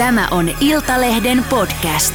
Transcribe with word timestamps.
Tämä 0.00 0.28
on 0.30 0.48
Iltalehden 0.60 1.44
podcast. 1.50 2.14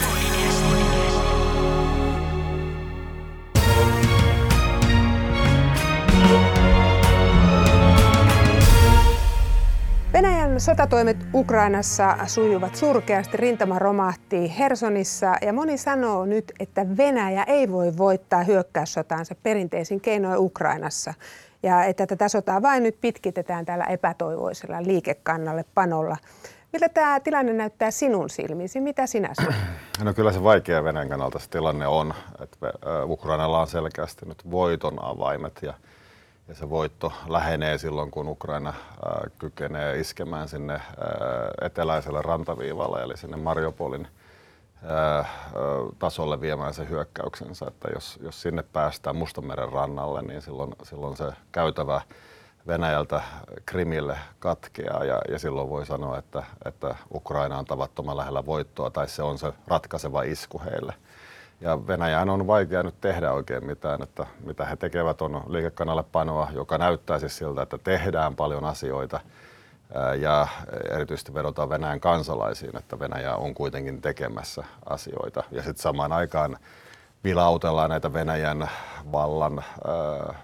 Venäjän 10.13 10.59
sotatoimet 10.59 11.17
Ukrainassa 11.33 12.17
sujuvat 12.27 12.75
surkeasti, 12.75 13.37
rintama 13.37 13.79
romahti 13.79 14.59
Hersonissa 14.59 15.35
ja 15.41 15.53
moni 15.53 15.77
sanoo 15.77 16.25
nyt, 16.25 16.51
että 16.59 16.97
Venäjä 16.97 17.43
ei 17.43 17.71
voi 17.71 17.97
voittaa 17.97 18.43
hyökkäyssotaansa 18.43 19.35
perinteisin 19.43 20.01
keinoin 20.01 20.39
Ukrainassa 20.39 21.13
ja 21.63 21.83
että 21.83 22.07
tätä 22.07 22.27
sotaa 22.29 22.61
vain 22.61 22.83
nyt 22.83 23.01
pitkitetään 23.01 23.65
tällä 23.65 23.83
epätoivoisella 23.83 24.83
liikekannalle 24.83 25.65
panolla. 25.73 26.17
Miltä 26.75 26.89
tämä 26.89 27.19
tilanne 27.19 27.53
näyttää 27.53 27.91
sinun 27.91 28.29
silmiisi? 28.29 28.81
Mitä 28.81 29.07
sinä 29.07 29.29
sanot? 29.33 29.55
No 30.03 30.13
kyllä 30.13 30.31
se 30.31 30.43
vaikea 30.43 30.83
Venäjän 30.83 31.09
kannalta 31.09 31.39
se 31.39 31.49
tilanne 31.49 31.87
on. 31.87 32.13
Että 32.39 32.73
Ukrainalla 33.05 33.61
on 33.61 33.67
selkeästi 33.67 34.25
nyt 34.25 34.51
voiton 34.51 35.03
avaimet 35.03 35.59
ja, 35.61 35.73
ja 36.47 36.55
se 36.55 36.69
voitto 36.69 37.13
lähenee 37.27 37.77
silloin, 37.77 38.11
kun 38.11 38.27
Ukraina 38.27 38.69
äh, 38.69 38.75
kykenee 39.39 39.99
iskemään 39.99 40.47
sinne 40.47 40.73
äh, 40.73 40.81
eteläiselle 41.61 42.21
rantaviivalle, 42.21 43.03
eli 43.03 43.17
sinne 43.17 43.37
Mariupolin 43.37 44.07
äh, 45.19 45.29
tasolle 45.99 46.41
viemään 46.41 46.73
se 46.73 46.89
hyökkäyksensä. 46.89 47.65
Että 47.67 47.87
jos, 47.93 48.19
jos 48.21 48.41
sinne 48.41 48.63
päästään 48.63 49.15
Mustanmeren 49.15 49.71
rannalle, 49.73 50.21
niin 50.21 50.41
silloin, 50.41 50.75
silloin 50.83 51.17
se 51.17 51.31
käytävä 51.51 52.01
Venäjältä 52.67 53.21
Krimille 53.65 54.17
katkeaa 54.39 55.03
ja, 55.05 55.21
ja 55.29 55.39
silloin 55.39 55.69
voi 55.69 55.85
sanoa, 55.85 56.17
että, 56.17 56.43
että 56.65 56.95
Ukraina 57.13 57.57
on 57.57 57.65
tavattoman 57.65 58.17
lähellä 58.17 58.45
voittoa 58.45 58.89
tai 58.89 59.07
se 59.07 59.23
on 59.23 59.37
se 59.37 59.53
ratkaiseva 59.67 60.21
isku 60.21 60.61
heille. 60.65 60.93
Ja 61.61 61.87
Venäjän 61.87 62.29
on 62.29 62.47
vaikea 62.47 62.83
nyt 62.83 63.01
tehdä 63.01 63.31
oikein 63.31 63.65
mitään, 63.65 64.01
että 64.01 64.25
mitä 64.45 64.65
he 64.65 64.75
tekevät 64.75 65.21
on 65.21 65.43
liikekanalle 65.47 66.03
panoa, 66.03 66.47
joka 66.53 66.77
näyttää 66.77 67.19
siis 67.19 67.37
siltä, 67.37 67.61
että 67.61 67.77
tehdään 67.77 68.35
paljon 68.35 68.65
asioita 68.65 69.19
ja 70.19 70.47
erityisesti 70.91 71.33
vedotaan 71.33 71.69
Venäjän 71.69 71.99
kansalaisiin, 71.99 72.77
että 72.77 72.99
Venäjä 72.99 73.35
on 73.35 73.53
kuitenkin 73.53 74.01
tekemässä 74.01 74.63
asioita. 74.85 75.43
Ja 75.51 75.63
sitten 75.63 75.81
samaan 75.81 76.11
aikaan 76.11 76.57
vilautellaan 77.23 77.89
näitä 77.89 78.13
Venäjän 78.13 78.69
vallan 79.11 79.59
äh, 79.59 80.35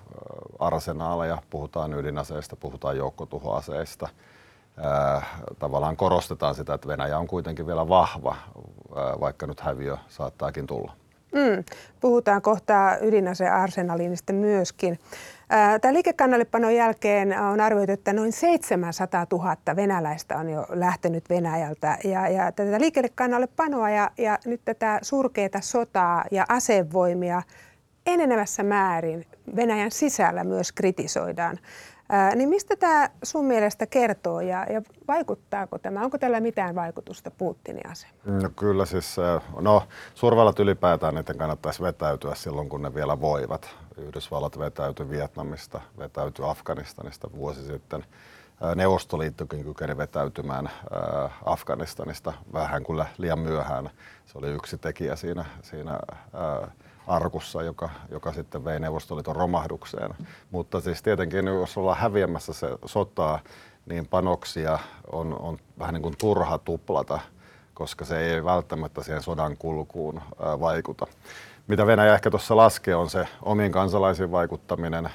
arsenaaleja, 0.60 1.38
puhutaan 1.50 1.94
ydinaseista, 1.94 2.56
puhutaan 2.56 2.98
joukkotuhoaseista. 2.98 4.10
Äh, 5.16 5.30
tavallaan 5.60 5.98
korostetaan 5.98 6.56
sitä, 6.56 6.74
että 6.74 6.88
Venäjä 6.88 7.20
on 7.20 7.28
kuitenkin 7.28 7.68
vielä 7.68 7.88
vahva, 7.88 8.36
äh, 8.36 9.20
vaikka 9.20 9.48
nyt 9.48 9.60
häviö 9.60 9.98
saattaakin 10.10 10.68
tulla. 10.68 10.92
Mm. 11.32 11.64
Puhutaan 12.00 12.42
kohtaa 12.42 12.98
ydinasearsenaliinista 12.98 14.34
myöskin. 14.34 15.00
Tämän 15.82 15.94
liikekannallepanon 15.94 16.76
jälkeen 16.76 17.40
on 17.40 17.60
arvioitu, 17.60 17.92
että 17.94 18.14
noin 18.14 18.32
700 18.32 19.26
000 19.32 19.56
venäläistä 19.76 20.38
on 20.38 20.50
jo 20.50 20.66
lähtenyt 20.70 21.30
Venäjältä. 21.30 21.98
Ja, 22.04 22.28
ja 22.30 22.52
tätä 22.52 22.80
liikekannallepanoa 22.80 23.90
ja, 23.90 24.12
ja 24.18 24.40
nyt 24.46 24.62
tätä 24.66 25.00
surkeita 25.02 25.62
sotaa 25.62 26.26
ja 26.32 26.46
asevoimia 26.50 27.42
enenevässä 28.06 28.64
määrin 28.64 29.26
Venäjän 29.56 29.92
sisällä 29.92 30.44
myös 30.44 30.72
kritisoidaan. 30.72 31.58
Ää, 32.10 32.36
niin 32.36 32.50
mistä 32.50 32.76
tämä 32.76 33.10
sun 33.24 33.46
mielestä 33.46 33.86
kertoo 33.88 34.42
ja, 34.42 34.66
ja 34.70 34.82
vaikuttaako 35.08 35.78
tämä? 35.78 36.04
Onko 36.04 36.18
tällä 36.18 36.40
mitään 36.40 36.76
vaikutusta 36.76 37.32
Putinin 37.32 37.90
asemaan? 37.90 38.44
No 38.44 38.50
kyllä 38.56 38.86
siis, 38.86 39.16
no 39.60 39.84
suurvallat 40.16 40.60
ylipäätään 40.60 41.16
niiden 41.16 41.38
kannattaisi 41.38 41.82
vetäytyä 41.84 42.36
silloin, 42.36 42.70
kun 42.70 42.82
ne 42.82 42.96
vielä 42.96 43.22
voivat. 43.22 43.76
Yhdysvallat 43.98 44.60
vetäytyi 44.60 45.10
Vietnamista, 45.10 45.82
vetäytyi 45.98 46.46
Afganistanista 46.48 47.30
vuosi 47.32 47.64
sitten. 47.64 48.06
Neuvostoliittokin 48.76 49.64
kykeni 49.64 49.98
vetäytymään 49.98 50.70
Afganistanista 51.46 52.34
vähän 52.54 52.84
kuin 52.84 53.06
liian 53.18 53.40
myöhään. 53.40 53.90
Se 54.26 54.38
oli 54.38 54.50
yksi 54.50 54.78
tekijä 54.78 55.16
siinä, 55.16 55.46
siinä 55.62 56.00
arkussa, 57.08 57.64
joka, 57.64 57.90
joka 58.12 58.34
sitten 58.34 58.66
vei 58.66 58.80
Neuvostoliiton 58.80 59.36
romahdukseen. 59.36 60.16
Mutta 60.52 60.82
siis 60.82 61.02
tietenkin, 61.02 61.46
jos 61.46 61.78
ollaan 61.78 61.98
häviämässä 61.98 62.54
se 62.54 62.68
sotaa, 62.86 63.40
niin 63.86 64.08
panoksia 64.08 64.80
on, 65.12 65.40
on 65.40 65.58
vähän 65.80 65.94
niin 65.94 66.02
kuin 66.02 66.18
turha 66.18 66.58
tuplata, 66.58 67.20
koska 67.74 68.06
se 68.06 68.20
ei 68.20 68.44
välttämättä 68.44 69.04
siihen 69.04 69.24
sodan 69.24 69.58
kulkuun 69.58 70.22
vaikuta. 70.40 71.08
Mitä 71.68 71.88
Venäjä 71.88 72.14
ehkä 72.14 72.30
tuossa 72.30 72.58
laskee, 72.58 72.96
on 72.96 73.10
se 73.10 73.28
omiin 73.42 73.72
kansalaisiin 73.72 74.32
vaikuttaminen. 74.32 75.10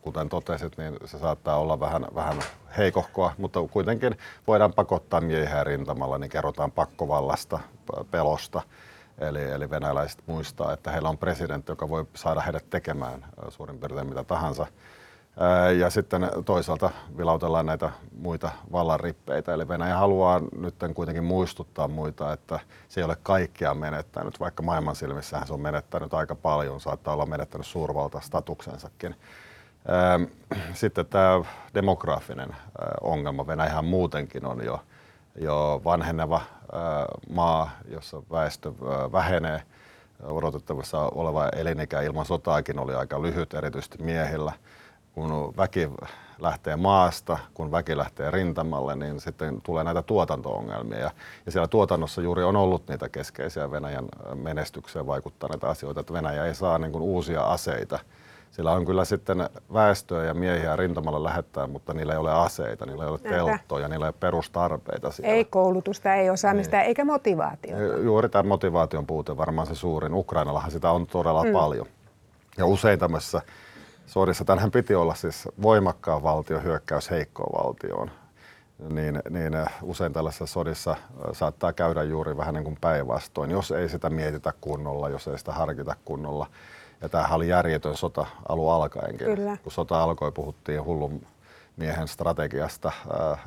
Kuten 0.00 0.28
totesit, 0.28 0.78
niin 0.78 0.96
se 1.04 1.18
saattaa 1.18 1.56
olla 1.56 1.80
vähän, 1.80 2.06
vähän 2.14 2.38
heikohkoa, 2.78 3.32
mutta 3.38 3.60
kuitenkin 3.70 4.18
voidaan 4.46 4.72
pakottaa 4.72 5.20
miehiä 5.20 5.64
rintamalla, 5.64 6.18
niin 6.18 6.30
kerrotaan 6.30 6.70
pakkovallasta, 6.72 7.60
pelosta– 8.10 8.62
Eli, 9.20 9.50
eli 9.50 9.70
venäläiset 9.70 10.22
muistaa, 10.26 10.72
että 10.72 10.90
heillä 10.90 11.08
on 11.08 11.18
presidentti, 11.18 11.72
joka 11.72 11.88
voi 11.88 12.06
saada 12.14 12.40
heidät 12.40 12.70
tekemään 12.70 13.26
suurin 13.48 13.78
piirtein 13.78 14.08
mitä 14.08 14.24
tahansa. 14.24 14.66
Ja 15.78 15.90
sitten 15.90 16.30
toisaalta 16.44 16.90
vilautellaan 17.16 17.66
näitä 17.66 17.90
muita 18.18 18.50
vallanrippeitä. 18.72 19.54
Eli 19.54 19.68
Venäjä 19.68 19.96
haluaa 19.96 20.40
nyt 20.58 20.74
kuitenkin 20.94 21.24
muistuttaa 21.24 21.88
muita, 21.88 22.32
että 22.32 22.60
se 22.88 23.00
ei 23.00 23.04
ole 23.04 23.16
kaikkea 23.22 23.74
menettänyt, 23.74 24.40
vaikka 24.40 24.62
maailman 24.62 24.96
silmissähän 24.96 25.46
se 25.46 25.52
on 25.52 25.60
menettänyt 25.60 26.14
aika 26.14 26.34
paljon, 26.34 26.80
saattaa 26.80 27.14
olla 27.14 27.26
menettänyt 27.26 27.66
suurvalta 27.66 28.20
statuksensakin. 28.20 29.14
Sitten 30.74 31.06
tämä 31.06 31.44
demograafinen 31.74 32.56
ongelma, 33.00 33.46
Venäjähän 33.46 33.84
muutenkin 33.84 34.46
on 34.46 34.64
jo, 34.64 34.80
jo 35.34 35.80
vanheneva 35.84 36.40
maa, 37.30 37.70
jossa 37.88 38.22
väestö 38.30 38.72
vähenee. 39.12 39.62
Odotettavassa 40.22 40.98
oleva 40.98 41.48
elinikä 41.48 42.00
ilman 42.00 42.26
sotaakin 42.26 42.78
oli 42.78 42.94
aika 42.94 43.22
lyhyt, 43.22 43.54
erityisesti 43.54 44.02
miehillä. 44.02 44.52
Kun 45.12 45.54
väki 45.56 45.90
lähtee 46.38 46.76
maasta, 46.76 47.38
kun 47.54 47.70
väki 47.70 47.96
lähtee 47.96 48.30
rintamalle, 48.30 48.96
niin 48.96 49.20
sitten 49.20 49.62
tulee 49.62 49.84
näitä 49.84 50.02
tuotanto-ongelmia. 50.02 50.98
Ja, 50.98 51.10
ja 51.46 51.52
siellä 51.52 51.68
tuotannossa 51.68 52.22
juuri 52.22 52.42
on 52.42 52.56
ollut 52.56 52.88
niitä 52.88 53.08
keskeisiä 53.08 53.70
Venäjän 53.70 54.08
menestykseen 54.34 55.06
vaikuttaneita 55.06 55.70
asioita, 55.70 56.00
että 56.00 56.12
Venäjä 56.12 56.44
ei 56.44 56.54
saa 56.54 56.78
niin 56.78 56.92
kuin 56.92 57.02
uusia 57.02 57.42
aseita– 57.42 57.98
sillä 58.50 58.72
on 58.72 58.86
kyllä 58.86 59.04
sitten 59.04 59.48
väestöä 59.72 60.24
ja 60.24 60.34
miehiä 60.34 60.76
rintamalla 60.76 61.24
lähettää, 61.24 61.66
mutta 61.66 61.94
niillä 61.94 62.12
ei 62.12 62.18
ole 62.18 62.32
aseita, 62.32 62.86
niillä 62.86 63.04
ei 63.04 63.10
ole 63.10 63.18
telttoja, 63.18 63.88
niillä 63.88 64.06
ei 64.06 64.08
ole 64.08 64.14
perustarpeita 64.20 65.10
siellä. 65.10 65.34
Ei 65.34 65.44
koulutusta, 65.44 66.14
ei 66.14 66.30
osaamista 66.30 66.76
niin. 66.76 66.86
eikä 66.86 67.04
motivaatiota. 67.04 67.82
Juuri 67.82 68.28
tämä 68.28 68.48
motivaation 68.48 69.06
puute 69.06 69.36
varmaan 69.36 69.66
se 69.66 69.74
suurin. 69.74 70.14
Ukrainallahan 70.14 70.70
sitä 70.70 70.90
on 70.90 71.06
todella 71.06 71.44
mm. 71.44 71.52
paljon. 71.52 71.86
Ja 72.58 72.66
usein 72.66 72.98
tämmöisessä 72.98 73.42
sodissa, 74.06 74.44
tänhän 74.44 74.70
piti 74.70 74.94
olla 74.94 75.14
siis 75.14 75.48
voimakkaan 75.62 76.22
valtio 76.22 76.60
hyökkäys 76.60 77.10
heikkoon 77.10 77.64
valtioon. 77.64 78.10
Niin, 78.88 79.22
niin 79.30 79.52
usein 79.82 80.12
tällaisessa 80.12 80.46
sodissa 80.46 80.96
saattaa 81.32 81.72
käydä 81.72 82.02
juuri 82.02 82.36
vähän 82.36 82.54
niin 82.54 82.64
kuin 82.64 82.78
päinvastoin, 82.80 83.50
jos 83.50 83.70
ei 83.70 83.88
sitä 83.88 84.10
mietitä 84.10 84.52
kunnolla, 84.60 85.08
jos 85.08 85.28
ei 85.28 85.38
sitä 85.38 85.52
harkita 85.52 85.96
kunnolla 86.04 86.46
ja 87.00 87.08
tämähän 87.08 87.36
oli 87.36 87.48
järjetön 87.48 87.96
sota 87.96 88.26
alun 88.48 88.72
alkaenkin. 88.72 89.26
Kyllä. 89.26 89.56
Kun 89.62 89.72
sota 89.72 90.02
alkoi, 90.02 90.32
puhuttiin 90.32 90.84
hullun 90.84 91.26
miehen 91.76 92.08
strategiasta 92.08 92.92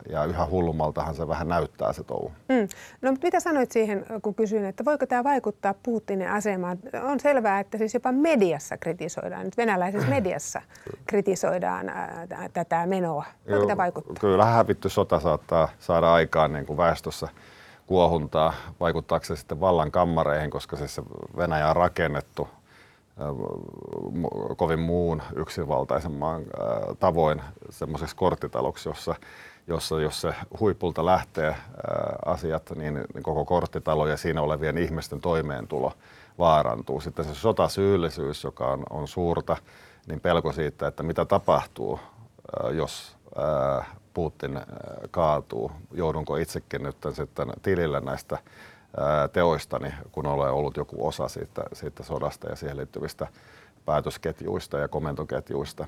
ja 0.09 0.25
yhä 0.25 0.45
hullummaltahan 0.45 1.15
se 1.15 1.27
vähän 1.27 1.47
näyttää 1.47 1.93
se 1.93 2.03
touhu. 2.03 2.31
Mm. 2.49 2.67
No 3.01 3.11
mutta 3.11 3.27
mitä 3.27 3.39
sanoit 3.39 3.71
siihen, 3.71 4.05
kun 4.21 4.35
kysyin, 4.35 4.65
että 4.65 4.85
voiko 4.85 5.05
tämä 5.05 5.23
vaikuttaa 5.23 5.73
Putinin 5.83 6.29
asemaan? 6.29 6.79
On 7.03 7.19
selvää, 7.19 7.59
että 7.59 7.77
siis 7.77 7.93
jopa 7.93 8.11
mediassa 8.11 8.77
kritisoidaan, 8.77 9.45
nyt 9.45 9.57
venäläisessä 9.57 10.09
mediassa 10.17 10.61
kritisoidaan 11.05 11.89
ää, 11.89 12.27
tätä 12.53 12.87
menoa. 12.87 13.25
Voiko 13.49 13.65
tämä 13.65 13.77
vaikuttaa? 13.77 14.15
Kyllä 14.19 14.45
hävitty 14.45 14.89
sota 14.89 15.19
saattaa 15.19 15.69
saada 15.79 16.13
aikaan 16.13 16.53
niin 16.53 16.65
kuin 16.65 16.77
väestössä 16.77 17.27
kuohuntaa. 17.87 18.53
Vaikuttaako 18.79 19.25
se 19.25 19.35
sitten 19.35 19.59
vallan 19.59 19.91
kammareihin, 19.91 20.49
koska 20.49 20.75
siis 20.75 20.95
se 20.95 21.01
Venäjä 21.37 21.69
on 21.69 21.75
rakennettu 21.75 22.47
kovin 24.57 24.79
muun 24.79 25.21
yksinvaltaisen 25.35 26.11
maan 26.11 26.43
tavoin 26.99 27.41
semmoiseksi 27.69 28.15
korttitaloksi, 28.15 28.89
jossa, 28.89 29.15
jossa 29.67 30.01
jos 30.01 30.21
se 30.21 30.33
huipulta 30.59 31.05
lähtee 31.05 31.55
asiat, 32.25 32.71
niin, 32.75 32.93
niin 32.93 33.23
koko 33.23 33.45
korttitalo 33.45 34.07
ja 34.07 34.17
siinä 34.17 34.41
olevien 34.41 34.77
ihmisten 34.77 35.21
toimeentulo 35.21 35.93
vaarantuu. 36.39 37.01
Sitten 37.01 37.25
se 37.25 37.35
sotasyyllisyys, 37.35 38.43
joka 38.43 38.67
on, 38.67 38.83
on 38.89 39.07
suurta, 39.07 39.57
niin 40.07 40.19
pelko 40.19 40.51
siitä, 40.51 40.87
että 40.87 41.03
mitä 41.03 41.25
tapahtuu, 41.25 41.99
jos 42.71 43.15
Putin 44.13 44.61
kaatuu, 45.11 45.71
joudunko 45.91 46.35
itsekin 46.35 46.83
nyt 46.83 46.97
sitten 47.13 47.53
tilille 47.61 47.99
näistä 47.99 48.37
teoistani, 49.33 49.93
kun 50.11 50.25
olen 50.25 50.51
ollut 50.51 50.77
joku 50.77 51.07
osa 51.07 51.27
siitä, 51.27 51.63
siitä 51.73 52.03
sodasta 52.03 52.49
ja 52.49 52.55
siihen 52.55 52.77
liittyvistä 52.77 53.27
päätösketjuista 53.85 54.77
ja 54.77 54.87
komentoketjuista, 54.87 55.87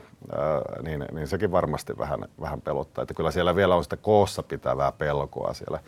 niin, 0.81 1.05
niin 1.11 1.27
sekin 1.27 1.51
varmasti 1.51 1.97
vähän, 1.97 2.25
vähän 2.41 2.61
pelottaa. 2.61 3.01
Että 3.01 3.13
kyllä 3.13 3.31
siellä 3.31 3.55
vielä 3.55 3.75
on 3.75 3.83
sitä 3.83 3.97
koossa 3.97 4.43
pitävää 4.43 4.91
pelkoa 4.91 5.53
siellä 5.53 5.79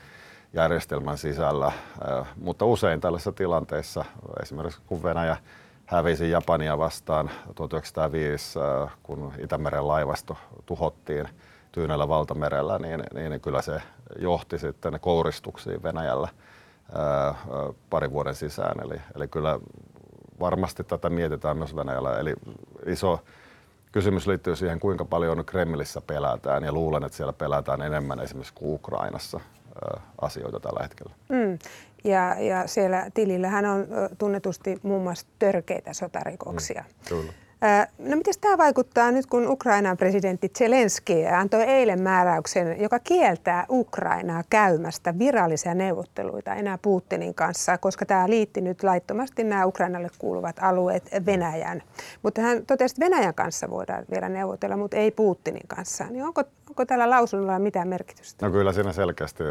järjestelmän 0.53 1.17
sisällä, 1.17 1.71
mutta 2.41 2.65
usein 2.65 3.01
tällaisissa 3.01 3.31
tilanteissa, 3.31 4.05
esimerkiksi 4.41 4.81
kun 4.87 5.03
Venäjä 5.03 5.37
hävisi 5.85 6.29
Japania 6.29 6.77
vastaan 6.77 7.29
1905, 7.55 8.59
kun 9.03 9.33
Itämeren 9.39 9.87
laivasto 9.87 10.37
tuhottiin 10.65 11.29
Tyynellä 11.71 12.07
valtamerellä, 12.07 12.79
niin, 12.79 13.03
niin 13.13 13.41
kyllä 13.41 13.61
se 13.61 13.81
johti 14.19 14.59
sitten 14.59 14.99
kouristuksiin 15.01 15.83
Venäjällä 15.83 16.27
parin 17.89 18.11
vuoden 18.11 18.35
sisään. 18.35 18.85
Eli, 18.85 19.01
eli 19.15 19.27
kyllä 19.27 19.59
varmasti 20.39 20.83
tätä 20.83 21.09
mietitään 21.09 21.57
myös 21.57 21.75
Venäjällä. 21.75 22.19
Eli 22.19 22.33
iso 22.85 23.19
kysymys 23.91 24.27
liittyy 24.27 24.55
siihen, 24.55 24.79
kuinka 24.79 25.05
paljon 25.05 25.45
Kremlissä 25.45 26.01
pelätään 26.01 26.63
ja 26.63 26.71
luulen, 26.71 27.03
että 27.03 27.15
siellä 27.15 27.33
pelätään 27.33 27.81
enemmän 27.81 28.19
esimerkiksi 28.19 28.53
kuin 28.53 28.73
Ukrainassa 28.73 29.39
asioita 30.21 30.59
tällä 30.59 30.79
hetkellä. 30.83 31.13
Mm. 31.29 31.59
Ja, 32.03 32.35
ja 32.39 32.67
siellä 32.67 33.09
tilillähän 33.13 33.65
on 33.65 33.87
tunnetusti 34.17 34.79
muun 34.83 35.03
muassa 35.03 35.27
törkeitä 35.39 35.93
sotarikoksia. 35.93 36.83
Mm, 36.87 37.07
kyllä. 37.09 37.33
No 37.97 38.15
miten 38.15 38.33
tämä 38.41 38.57
vaikuttaa 38.57 39.11
nyt, 39.11 39.25
kun 39.25 39.47
Ukrainan 39.47 39.97
presidentti 39.97 40.49
Zelensky 40.57 41.25
antoi 41.25 41.63
eilen 41.63 42.01
määräyksen, 42.01 42.81
joka 42.81 42.99
kieltää 42.99 43.65
Ukrainaa 43.69 44.43
käymästä 44.49 45.19
virallisia 45.19 45.73
neuvotteluita 45.73 46.55
enää 46.55 46.77
Putinin 46.81 47.33
kanssa, 47.33 47.77
koska 47.77 48.05
tämä 48.05 48.29
liitti 48.29 48.61
nyt 48.61 48.83
laittomasti 48.83 49.43
nämä 49.43 49.65
Ukrainalle 49.65 50.09
kuuluvat 50.19 50.55
alueet 50.61 51.09
Venäjän. 51.25 51.83
Mutta 52.23 52.41
hän 52.41 52.65
totesi, 52.65 52.93
että 52.93 53.05
Venäjän 53.05 53.33
kanssa 53.33 53.69
voidaan 53.69 54.05
vielä 54.11 54.29
neuvotella, 54.29 54.77
mutta 54.77 54.97
ei 54.97 55.11
Putinin 55.11 55.67
kanssa. 55.67 56.03
Niin 56.09 56.23
onko, 56.23 56.43
onko 56.77 56.85
tällä 56.85 57.09
lausunnolla 57.09 57.59
mitään 57.59 57.87
merkitystä? 57.87 58.45
No 58.45 58.51
kyllä 58.51 58.73
siinä 58.73 58.93
selkeästi 58.93 59.43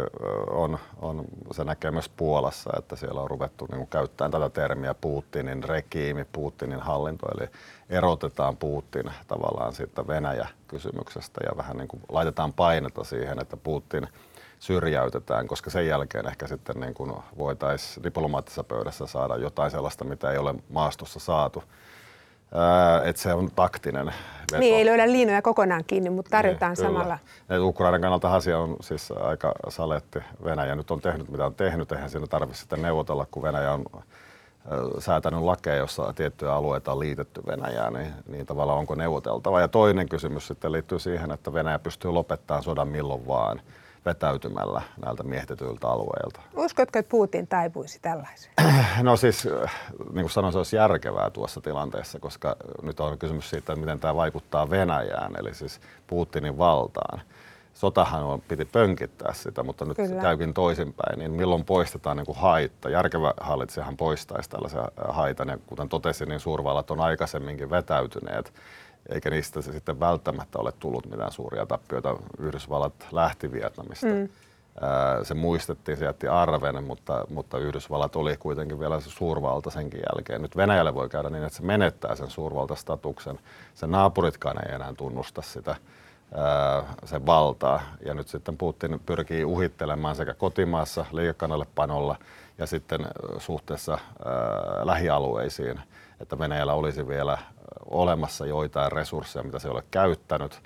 on, 0.50 0.78
on 1.02 1.24
se 1.52 1.64
näkee 1.64 1.90
myös 1.90 2.08
Puolassa, 2.08 2.70
että 2.78 2.96
siellä 2.96 3.20
on 3.20 3.30
ruvettu 3.30 3.66
niin 3.72 3.86
käyttämään 3.86 4.30
tätä 4.30 4.50
termiä 4.50 4.94
Putinin 4.94 5.64
regiimi, 5.64 6.24
Putinin 6.32 6.80
hallinto, 6.80 7.26
eli 7.38 7.48
erotetaan 7.90 8.56
Putin 8.56 9.10
tavallaan 9.28 9.72
siitä 9.72 10.06
Venäjä-kysymyksestä 10.06 11.40
ja 11.50 11.56
vähän 11.56 11.76
niin 11.76 11.88
kuin 11.88 12.02
laitetaan 12.08 12.52
painetta 12.52 13.04
siihen, 13.04 13.38
että 13.40 13.56
Putin 13.56 14.08
syrjäytetään, 14.58 15.46
koska 15.46 15.70
sen 15.70 15.86
jälkeen 15.86 16.26
ehkä 16.26 16.46
sitten 16.46 16.80
niin 16.80 16.94
kuin 16.94 17.12
voitaisiin 17.38 18.04
diplomaattisessa 18.04 18.64
pöydässä 18.64 19.06
saada 19.06 19.36
jotain 19.36 19.70
sellaista, 19.70 20.04
mitä 20.04 20.30
ei 20.30 20.38
ole 20.38 20.54
maastossa 20.68 21.20
saatu. 21.20 21.64
Että 23.04 23.22
se 23.22 23.34
on 23.34 23.50
taktinen 23.56 24.06
veto. 24.06 24.60
Niin, 24.60 24.76
ei 24.76 24.84
löydä 24.84 25.06
liinoja 25.06 25.42
kokonaan 25.42 25.84
kiinni, 25.86 26.10
mutta 26.10 26.30
tarjotaan 26.30 26.74
niin, 26.78 26.86
samalla. 26.86 27.18
Ukrainan 27.60 28.00
kannalta 28.00 28.34
asia 28.34 28.58
on 28.58 28.76
siis 28.80 29.12
aika 29.12 29.52
saletti. 29.68 30.18
Venäjä 30.44 30.74
nyt 30.74 30.90
on 30.90 31.00
tehnyt 31.00 31.28
mitä 31.28 31.46
on 31.46 31.54
tehnyt, 31.54 31.92
eihän 31.92 32.10
siinä 32.10 32.26
tarvitse 32.26 32.60
sitten 32.60 32.82
neuvotella, 32.82 33.26
kun 33.30 33.42
Venäjä 33.42 33.72
on 33.72 33.84
säätänyt 34.98 35.40
lakeja, 35.40 35.76
jossa 35.76 36.12
tiettyjä 36.12 36.52
alueita 36.52 36.92
on 36.92 37.00
liitetty 37.00 37.42
Venäjään, 37.46 37.92
niin, 37.92 38.12
niin 38.28 38.46
tavallaan 38.46 38.78
onko 38.78 38.94
neuvoteltava. 38.94 39.60
Ja 39.60 39.68
toinen 39.68 40.08
kysymys 40.08 40.46
sitten 40.46 40.72
liittyy 40.72 40.98
siihen, 40.98 41.30
että 41.30 41.52
Venäjä 41.52 41.78
pystyy 41.78 42.10
lopettamaan 42.10 42.62
sodan 42.62 42.88
milloin 42.88 43.26
vaan 43.26 43.60
vetäytymällä 44.06 44.82
näiltä 45.04 45.22
miehitetyiltä 45.22 45.88
alueilta. 45.88 46.40
Uskotko, 46.56 46.98
että 46.98 47.10
Putin 47.10 47.46
taipuisi 47.46 47.98
tällaiseen? 48.02 48.54
No 49.02 49.16
siis, 49.16 49.44
niin 50.12 50.22
kuin 50.22 50.30
sanoin, 50.30 50.52
se 50.52 50.58
olisi 50.58 50.76
järkevää 50.76 51.30
tuossa 51.30 51.60
tilanteessa, 51.60 52.20
koska 52.20 52.56
nyt 52.82 53.00
on 53.00 53.18
kysymys 53.18 53.50
siitä, 53.50 53.76
miten 53.76 54.00
tämä 54.00 54.16
vaikuttaa 54.16 54.70
Venäjään, 54.70 55.32
eli 55.38 55.54
siis 55.54 55.80
Putinin 56.06 56.58
valtaan 56.58 57.20
sotahan 57.76 58.24
on, 58.24 58.40
piti 58.40 58.64
pönkittää 58.64 59.32
sitä, 59.32 59.62
mutta 59.62 59.84
nyt 59.84 59.96
Kyllä. 59.96 60.22
käykin 60.22 60.54
toisinpäin, 60.54 61.18
niin 61.18 61.32
milloin 61.32 61.64
poistetaan 61.64 62.16
niin 62.16 62.26
kuin 62.26 62.38
haitta? 62.38 62.90
Järkevä 62.90 63.34
hallitsijahan 63.40 63.96
poistaisi 63.96 64.50
tällaisen 64.50 64.82
haitan, 65.08 65.48
ja 65.48 65.58
kuten 65.66 65.88
totesin, 65.88 66.28
niin 66.28 66.40
suurvallat 66.40 66.90
on 66.90 67.00
aikaisemminkin 67.00 67.70
vetäytyneet, 67.70 68.52
eikä 69.08 69.30
niistä 69.30 69.62
se 69.62 69.72
sitten 69.72 70.00
välttämättä 70.00 70.58
ole 70.58 70.72
tullut 70.72 71.10
mitään 71.10 71.32
suuria 71.32 71.66
tappioita. 71.66 72.16
Yhdysvallat 72.38 72.92
lähti 73.12 73.52
Vietnamista. 73.52 74.06
Mm. 74.06 74.28
Se 75.22 75.34
muistettiin, 75.34 75.98
se 75.98 76.04
jätti 76.04 76.28
arven, 76.28 76.84
mutta, 76.84 77.24
mutta 77.28 77.58
Yhdysvallat 77.58 78.16
oli 78.16 78.36
kuitenkin 78.36 78.80
vielä 78.80 79.00
se 79.00 79.10
suurvalta 79.10 79.70
senkin 79.70 80.00
jälkeen. 80.00 80.42
Nyt 80.42 80.56
Venäjälle 80.56 80.94
voi 80.94 81.08
käydä 81.08 81.30
niin, 81.30 81.44
että 81.44 81.56
se 81.56 81.62
menettää 81.62 82.14
sen 82.14 82.30
suurvaltastatuksen. 82.30 83.38
Sen 83.74 83.90
naapuritkaan 83.90 84.68
ei 84.68 84.74
enää 84.74 84.94
tunnusta 84.96 85.42
sitä 85.42 85.76
sen 87.04 87.26
valtaa. 87.26 87.82
Ja 88.04 88.14
nyt 88.14 88.28
sitten 88.28 88.56
Putin 88.56 89.00
pyrkii 89.06 89.44
uhittelemaan 89.44 90.16
sekä 90.16 90.34
kotimaassa 90.34 91.04
liikekannallepanolla 91.12 92.16
ja 92.58 92.66
sitten 92.66 93.06
suhteessa 93.38 93.98
lähialueisiin, 94.82 95.80
että 96.20 96.38
Venäjällä 96.38 96.74
olisi 96.74 97.08
vielä 97.08 97.38
olemassa 97.90 98.46
joitain 98.46 98.92
resursseja, 98.92 99.42
mitä 99.42 99.58
se 99.58 99.68
ei 99.68 99.72
ole 99.72 99.84
käyttänyt. 99.90 100.60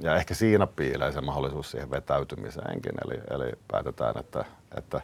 Ja 0.00 0.16
ehkä 0.16 0.34
siinä 0.34 0.66
piilee 0.66 1.12
se 1.12 1.20
mahdollisuus 1.20 1.70
siihen 1.70 1.90
vetäytymiseenkin, 1.90 2.92
eli, 3.04 3.20
eli 3.30 3.52
päätetään, 3.70 4.18
että, 4.18 4.44
että 4.76 5.00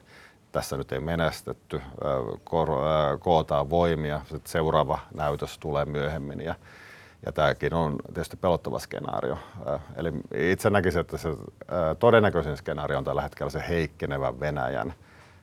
tässä 0.53 0.77
nyt 0.77 0.93
ei 0.93 1.01
menestetty, 1.01 1.83
kootaan 3.21 3.71
voimia, 3.71 4.21
sitten 4.21 4.53
seuraava 4.53 4.99
näytös 5.15 5.59
tulee 5.59 5.85
myöhemmin 5.85 6.41
ja 6.41 6.55
ja 7.27 7.33
tämäkin 7.33 7.75
on 7.75 7.97
tietysti 8.07 8.37
pelottava 8.37 8.79
skenaario. 8.79 9.39
Äh, 9.69 9.81
eli 9.97 10.13
itse 10.35 10.71
näkisin, 10.71 11.01
että 11.01 11.17
se 11.17 11.29
äh, 11.29 11.37
todennäköisin 11.99 12.57
skenaario 12.57 12.99
on 12.99 13.05
tällä 13.05 13.23
hetkellä 13.23 13.51
se 13.51 13.65
heikkenevä 13.69 14.41
Venäjän 14.41 14.95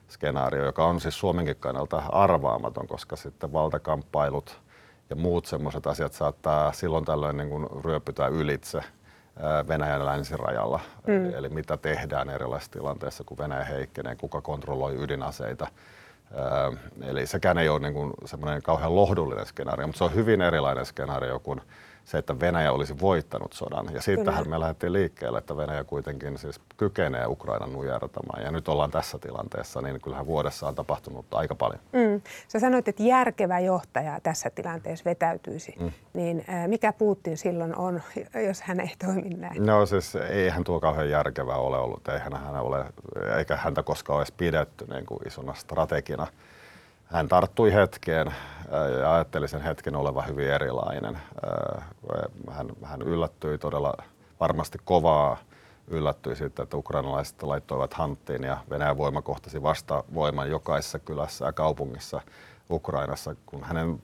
skenaario, 0.08 0.64
joka 0.64 0.84
on 0.84 1.00
siis 1.00 1.18
Suomenkin 1.18 1.56
kannalta 1.60 2.02
arvaamaton, 2.08 2.86
koska 2.86 3.16
sitten 3.16 3.52
valtakamppailut 3.52 4.60
ja 5.10 5.16
muut 5.16 5.46
semmoiset 5.46 5.86
asiat 5.86 6.12
saattaa 6.12 6.72
silloin 6.72 7.04
tällöin 7.04 7.36
niin 7.36 7.48
kuin 7.48 7.66
ryöpytä 7.84 8.26
ylitse 8.26 8.78
äh, 8.78 9.68
Venäjän 9.68 10.06
länsirajalla. 10.06 10.80
Mm. 11.06 11.34
Eli 11.34 11.48
mitä 11.48 11.76
tehdään 11.76 12.30
erilaisissa 12.30 12.72
tilanteissa, 12.72 13.24
kun 13.24 13.38
Venäjä 13.38 13.64
heikkenee, 13.64 14.16
kuka 14.16 14.40
kontrolloi 14.40 14.96
ydinaseita– 15.02 15.66
Eli 17.02 17.26
sekään 17.26 17.58
ei 17.58 17.68
ole 17.68 17.80
niin 17.80 17.94
kuin 17.94 18.12
semmoinen 18.24 18.62
kauhean 18.62 18.96
lohdullinen 18.96 19.46
skenaario, 19.46 19.86
mutta 19.86 19.98
se 19.98 20.04
on 20.04 20.14
hyvin 20.14 20.40
erilainen 20.40 20.86
skenaario 20.86 21.40
kuin 21.40 21.60
se, 22.08 22.18
että 22.18 22.40
Venäjä 22.40 22.72
olisi 22.72 23.00
voittanut 23.00 23.52
sodan. 23.52 23.88
Ja 23.94 24.02
siitähän 24.02 24.48
me 24.48 24.60
lähdettiin 24.60 24.92
liikkeelle, 24.92 25.38
että 25.38 25.56
Venäjä 25.56 25.84
kuitenkin 25.84 26.38
siis 26.38 26.60
kykenee 26.76 27.26
Ukrainan 27.26 27.72
nujertamaan. 27.72 28.42
Ja 28.44 28.50
nyt 28.50 28.68
ollaan 28.68 28.90
tässä 28.90 29.18
tilanteessa, 29.18 29.82
niin 29.82 30.00
kyllähän 30.00 30.26
vuodessa 30.26 30.68
on 30.68 30.74
tapahtunut 30.74 31.26
aika 31.34 31.54
paljon. 31.54 31.80
Mm. 31.92 32.20
Sä 32.48 32.60
sanoit, 32.60 32.88
että 32.88 33.02
järkevä 33.02 33.58
johtaja 33.58 34.20
tässä 34.22 34.50
tilanteessa 34.50 35.04
vetäytyisi. 35.04 35.74
Mm. 35.80 35.92
Niin 36.14 36.44
mikä 36.66 36.92
Putin 36.92 37.36
silloin 37.36 37.76
on, 37.76 38.02
jos 38.48 38.62
hän 38.62 38.80
ei 38.80 38.92
toimi 39.04 39.34
näin? 39.34 39.66
No 39.66 39.86
siis 39.86 40.16
eihän 40.16 40.64
tuo 40.64 40.80
kauhean 40.80 41.10
järkevää 41.10 41.56
ole 41.56 41.78
ollut. 41.78 42.08
Eihän 42.08 42.32
hän 42.32 42.60
ole, 42.60 42.84
eikä 43.38 43.56
häntä 43.56 43.82
koskaan 43.82 44.18
olisi 44.18 44.34
pidetty 44.36 44.86
niin 44.90 45.06
kuin 45.06 45.20
isona 45.26 45.54
strategina 45.54 46.17
hän 47.06 47.28
tarttui 47.28 47.72
hetkeen 47.72 48.34
ja 49.00 49.14
ajatteli 49.14 49.48
sen 49.48 49.60
hetken 49.60 49.96
olevan 49.96 50.26
hyvin 50.26 50.50
erilainen. 50.50 51.18
Hän, 52.50 52.68
hän 52.84 53.02
yllättyi 53.02 53.58
todella 53.58 53.94
varmasti 54.40 54.78
kovaa, 54.84 55.36
yllättyi 55.88 56.36
sitten, 56.36 56.62
että 56.62 56.76
ukrainalaiset 56.76 57.42
laittoivat 57.42 57.94
hanttiin 57.94 58.44
ja 58.44 58.58
Venäjän 58.70 58.98
voima 58.98 59.22
kohtasi 59.22 59.62
vastavoiman 59.62 60.50
jokaisessa 60.50 60.98
kylässä 60.98 61.44
ja 61.44 61.52
kaupungissa 61.52 62.20
Ukrainassa, 62.70 63.36
kun 63.46 63.64
hänen 63.64 64.02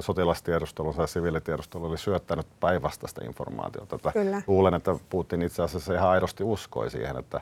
sotilastiedustelunsa 0.00 1.02
ja 1.02 1.06
siviilitiedustelu 1.06 1.86
oli 1.86 1.98
syöttänyt 1.98 2.46
päinvastaista 2.60 3.24
informaatiota. 3.24 4.12
Kyllä. 4.12 4.42
Luulen, 4.46 4.74
että 4.74 4.96
Putin 5.10 5.42
itse 5.42 5.62
asiassa 5.62 5.94
ihan 5.94 6.08
aidosti 6.08 6.44
uskoi 6.44 6.90
siihen, 6.90 7.16
että 7.16 7.40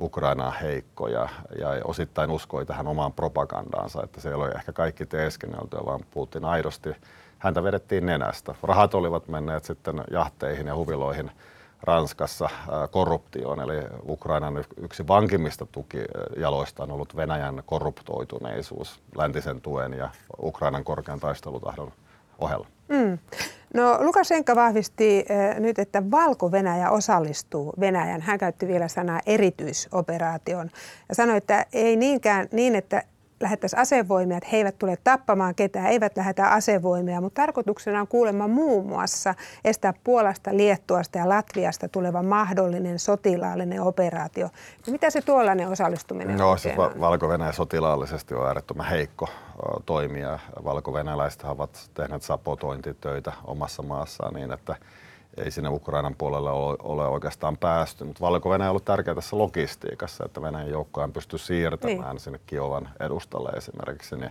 Ukraina 0.00 0.46
on 0.46 0.52
heikko 0.62 1.08
ja, 1.08 1.28
ja 1.58 1.68
osittain 1.84 2.30
uskoi 2.30 2.66
tähän 2.66 2.86
omaan 2.86 3.12
propagandaansa, 3.12 4.02
että 4.04 4.20
se 4.20 4.28
ei 4.28 4.34
ole 4.34 4.48
ehkä 4.48 4.72
kaikki 4.72 5.06
teeskenneltyä, 5.06 5.80
vaan 5.86 6.00
Putin 6.10 6.44
aidosti, 6.44 6.90
häntä 7.38 7.62
vedettiin 7.62 8.06
nenästä. 8.06 8.54
Rahat 8.62 8.94
olivat 8.94 9.28
menneet 9.28 9.64
sitten 9.64 10.04
jahteihin 10.10 10.66
ja 10.66 10.76
huviloihin 10.76 11.30
Ranskassa 11.82 12.48
korruptioon, 12.90 13.60
eli 13.60 13.82
Ukrainan 14.08 14.64
yksi 14.76 15.08
vankimmista 15.08 15.66
tukijaloista 15.66 16.82
on 16.82 16.90
ollut 16.90 17.16
Venäjän 17.16 17.62
korruptoituneisuus 17.66 19.00
läntisen 19.16 19.60
tuen 19.60 19.92
ja 19.92 20.10
Ukrainan 20.42 20.84
korkean 20.84 21.20
taistelutahdon 21.20 21.92
ohella. 22.38 22.66
Mm. 22.88 23.18
No 23.74 23.98
Lukashenka 24.00 24.56
vahvisti 24.56 25.24
äh, 25.30 25.60
nyt, 25.60 25.78
että 25.78 26.10
Valko-Venäjä 26.10 26.90
osallistuu 26.90 27.72
Venäjän. 27.80 28.20
Hän 28.20 28.38
käytti 28.38 28.68
vielä 28.68 28.88
sanaa 28.88 29.20
erityisoperaation 29.26 30.70
ja 31.08 31.14
sanoi, 31.14 31.36
että 31.36 31.66
ei 31.72 31.96
niinkään 31.96 32.48
niin, 32.52 32.74
että 32.74 33.02
lähettäisiin 33.40 33.80
asevoimia, 33.80 34.36
että 34.36 34.48
he 34.52 34.56
eivät 34.56 34.78
tule 34.78 34.98
tappamaan 35.04 35.54
ketään, 35.54 35.86
eivät 35.86 36.16
lähetä 36.16 36.48
asevoimia, 36.48 37.20
mutta 37.20 37.42
tarkoituksena 37.42 38.00
on 38.00 38.08
kuulemma 38.08 38.48
muun 38.48 38.86
muassa 38.86 39.34
estää 39.64 39.94
Puolasta, 40.04 40.56
Liettuasta 40.56 41.18
ja 41.18 41.28
Latviasta 41.28 41.88
tuleva 41.88 42.22
mahdollinen 42.22 42.98
sotilaallinen 42.98 43.82
operaatio. 43.82 44.48
Ja 44.86 44.92
mitä 44.92 45.10
se 45.10 45.22
tuollainen 45.22 45.68
osallistuminen 45.68 46.38
no, 46.38 46.50
on? 46.50 46.58
siis 46.58 46.76
Valko-Venäjä 46.76 47.52
sotilaallisesti 47.52 48.34
on 48.34 48.46
äärettömän 48.46 48.86
heikko 48.86 49.28
toimija. 49.86 50.38
Valko-venäläiset 50.64 51.44
ovat 51.44 51.90
tehneet 51.94 52.22
sapotointitöitä 52.22 53.32
omassa 53.44 53.82
maassaan 53.82 54.34
niin, 54.34 54.52
että 54.52 54.76
ei 55.36 55.50
sinne 55.50 55.68
Ukrainan 55.68 56.14
puolelle 56.18 56.50
ole, 56.50 57.08
oikeastaan 57.08 57.56
päästy. 57.56 58.04
Mutta 58.04 58.20
valko 58.20 58.50
on 58.50 58.62
ollut 58.62 58.84
tärkeä 58.84 59.14
tässä 59.14 59.38
logistiikassa, 59.38 60.24
että 60.24 60.42
Venäjän 60.42 60.70
joukkoja 60.70 61.08
pysty 61.08 61.38
siirtämään 61.38 62.10
niin. 62.10 62.20
sinne 62.20 62.40
Kiovan 62.46 62.88
edustalle 63.00 63.50
esimerkiksi. 63.50 64.16
Niin 64.16 64.30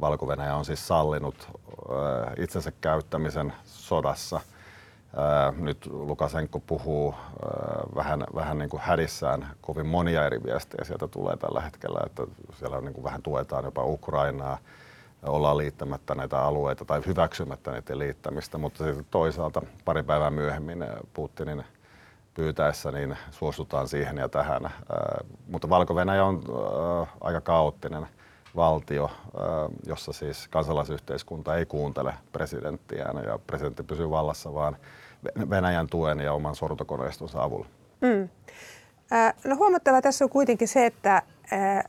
valko 0.00 0.26
on 0.56 0.64
siis 0.64 0.88
sallinut 0.88 1.48
äh, 1.48 2.32
itsensä 2.38 2.72
käyttämisen 2.80 3.52
sodassa. 3.64 4.36
Äh, 4.36 5.60
nyt 5.60 5.86
Lukasenko 5.86 6.60
puhuu 6.60 7.14
äh, 7.14 7.94
vähän, 7.94 8.24
vähän 8.34 8.58
niin 8.58 8.70
kuin 8.70 8.80
hädissään. 8.80 9.48
Kovin 9.60 9.86
monia 9.86 10.26
eri 10.26 10.42
viestejä 10.42 10.84
sieltä 10.84 11.08
tulee 11.08 11.36
tällä 11.36 11.60
hetkellä, 11.60 12.00
että 12.06 12.22
siellä 12.58 12.80
niin 12.80 12.94
kuin 12.94 13.04
vähän 13.04 13.22
tuetaan 13.22 13.64
jopa 13.64 13.84
Ukrainaa 13.84 14.58
ollaan 15.26 15.58
liittämättä 15.58 16.14
näitä 16.14 16.42
alueita 16.42 16.84
tai 16.84 17.02
hyväksymättä 17.06 17.70
näiden 17.70 17.98
liittämistä, 17.98 18.58
mutta 18.58 18.84
sitten 18.84 19.06
toisaalta 19.10 19.62
pari 19.84 20.02
päivää 20.02 20.30
myöhemmin 20.30 20.84
Putinin 21.14 21.64
pyytäessä 22.34 22.92
niin 22.92 23.16
suostutaan 23.30 23.88
siihen 23.88 24.16
ja 24.16 24.28
tähän. 24.28 24.70
Mutta 25.48 25.68
Valko-Venäjä 25.68 26.24
on 26.24 26.42
aika 27.20 27.40
kaoottinen 27.40 28.06
valtio, 28.56 29.10
jossa 29.86 30.12
siis 30.12 30.48
kansalaisyhteiskunta 30.48 31.56
ei 31.56 31.66
kuuntele 31.66 32.14
presidenttiään 32.32 33.24
ja 33.24 33.38
presidentti 33.46 33.82
pysyy 33.82 34.10
vallassa 34.10 34.54
vaan 34.54 34.76
Venäjän 35.50 35.86
tuen 35.86 36.20
ja 36.20 36.32
oman 36.32 36.54
sortokoneistonsa 36.54 37.42
avulla. 37.42 37.66
Mm. 38.00 38.28
No 39.44 39.56
huomattavaa 39.56 40.02
tässä 40.02 40.24
on 40.24 40.30
kuitenkin 40.30 40.68
se, 40.68 40.86
että 40.86 41.22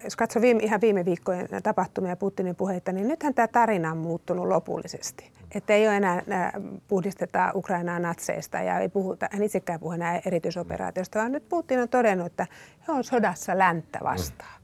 jos 0.04 0.16
katsoo 0.16 0.42
viime, 0.42 0.64
ihan 0.64 0.82
viime 0.82 1.06
viikkojen 1.06 1.48
tapahtumia 1.64 2.10
ja 2.10 2.16
Putinin 2.16 2.56
puheita, 2.56 2.92
niin 2.92 3.08
nythän 3.08 3.34
tämä 3.34 3.48
tarina 3.48 3.92
on 3.92 3.98
muuttunut 3.98 4.48
lopullisesti. 4.48 5.32
Että 5.56 5.74
ei 5.74 5.88
ole 5.88 5.98
enää 5.98 6.54
puhdisteta 6.88 7.52
Ukrainaa 7.56 8.00
natseista 8.00 8.58
ja 8.58 8.80
ei 8.80 8.90
puhuta, 8.90 9.28
hän 9.32 9.44
itsekään 9.44 9.80
puhu 9.80 9.92
enää 9.92 10.22
erityisoperaatiosta, 10.26 11.20
vaan 11.20 11.32
nyt 11.32 11.50
Putin 11.50 11.80
on 11.80 11.90
todennut, 11.90 12.26
että 12.26 12.48
he 12.88 12.94
on 12.94 13.04
sodassa 13.04 13.58
länttä 13.58 14.00
vastaan. 14.04 14.62
Mm. 14.62 14.64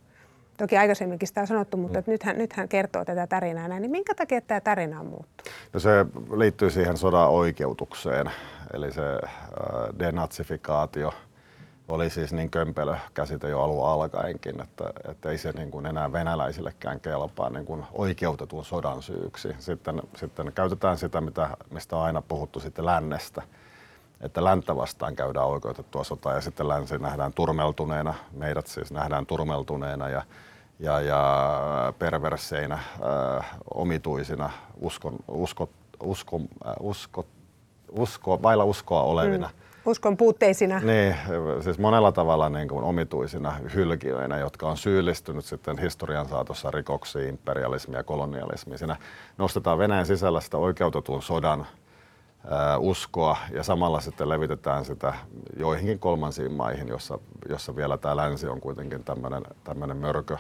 Toki 0.58 0.78
aikaisemminkin 0.78 1.28
sitä 1.28 1.42
on 1.42 1.48
sanottu, 1.48 1.78
mutta 1.78 2.00
mm. 2.00 2.04
nythän, 2.08 2.38
nythän 2.38 2.70
kertoo 2.70 3.06
tätä 3.06 3.28
tarinaa 3.28 3.68
näin. 3.68 3.82
Niin 3.82 3.92
minkä 3.92 4.16
takia 4.16 4.42
tämä 4.42 4.62
tarina 4.62 5.00
on 5.00 5.06
muuttunut? 5.06 5.54
No 5.74 5.80
se 5.80 6.06
liittyy 6.38 6.70
siihen 6.70 6.98
sodan 6.98 7.30
oikeutukseen, 7.30 8.32
eli 8.74 8.92
se 8.92 9.02
äh, 9.02 10.00
denatsifikaatio– 10.00 11.14
oli 11.90 12.10
siis 12.10 12.34
niin 12.34 12.50
kömpelö 12.50 12.96
käsite 13.14 13.50
jo 13.50 13.62
alun 13.62 13.88
alkaenkin, 13.88 14.62
että, 14.62 14.84
että 15.10 15.30
ei 15.30 15.38
se 15.38 15.52
niin 15.52 15.72
kuin 15.72 15.86
enää 15.86 16.12
venäläisillekään 16.12 17.00
kelpaa 17.00 17.50
niin 17.50 17.66
kuin 17.66 17.86
oikeutetun 17.94 18.66
sodan 18.66 19.02
syyksi. 19.02 19.56
Sitten, 19.60 20.02
sitten 20.16 20.52
käytetään 20.54 20.98
sitä, 20.98 21.22
mitä, 21.22 21.50
mistä 21.72 21.96
on 21.96 22.04
aina 22.04 22.22
puhuttu 22.22 22.60
sitten 22.60 22.86
lännestä, 22.86 23.42
että 24.22 24.44
länttä 24.44 24.76
vastaan 24.76 25.16
käydään 25.16 25.48
oikeutettua 25.48 26.04
sotaa 26.04 26.34
ja 26.34 26.42
sitten 26.42 26.68
länsi 26.68 26.98
nähdään 26.98 27.34
turmeltuneena, 27.34 28.14
meidät 28.32 28.68
siis 28.68 28.92
nähdään 28.92 29.26
turmeltuneena 29.26 30.10
ja, 30.10 30.24
ja, 30.80 31.02
ja 31.02 31.94
perverseinä, 32.00 32.76
äh, 32.76 33.46
omituisina, 33.74 34.50
uskon, 34.82 35.16
usko, 35.28 35.70
usko, 36.04 36.42
äh, 36.68 36.74
usko, 36.80 37.26
usko, 37.92 38.42
vailla 38.42 38.64
uskoa 38.64 39.02
olevina. 39.02 39.48
Mm 39.48 39.70
Uskon 39.86 40.18
puutteisina. 40.18 40.80
Niin, 40.80 41.16
siis 41.62 41.80
monella 41.80 42.12
tavalla 42.12 42.50
niin 42.50 42.68
kuin 42.68 42.84
omituisina 42.84 43.56
hylkiöinä, 43.74 44.38
jotka 44.38 44.68
on 44.68 44.78
syyllistynyt 44.78 45.46
sitten 45.46 45.78
historian 45.78 46.30
saatossa 46.30 46.72
rikoksiin, 46.72 47.30
imperialismiin 47.30 47.98
ja 47.98 48.04
kolonialismiin. 48.04 48.80
Siinä 48.80 48.96
nostetaan 49.38 49.78
Venäjän 49.78 50.06
sisällä 50.06 50.42
sitä 50.42 50.58
oikeutetun 50.58 51.22
sodan 51.22 51.68
uskoa 52.80 53.38
ja 53.54 53.64
samalla 53.64 54.00
sitten 54.00 54.30
levitetään 54.30 54.86
sitä 54.86 55.14
joihinkin 55.58 56.00
kolmansiin 56.00 56.52
maihin, 56.52 56.88
jossa, 56.88 57.20
jossa 57.50 57.76
vielä 57.76 57.98
tämä 57.98 58.18
länsi 58.18 58.48
on 58.48 58.62
kuitenkin 58.62 59.04
tämmöinen 59.64 59.98
mörkö 59.98 60.38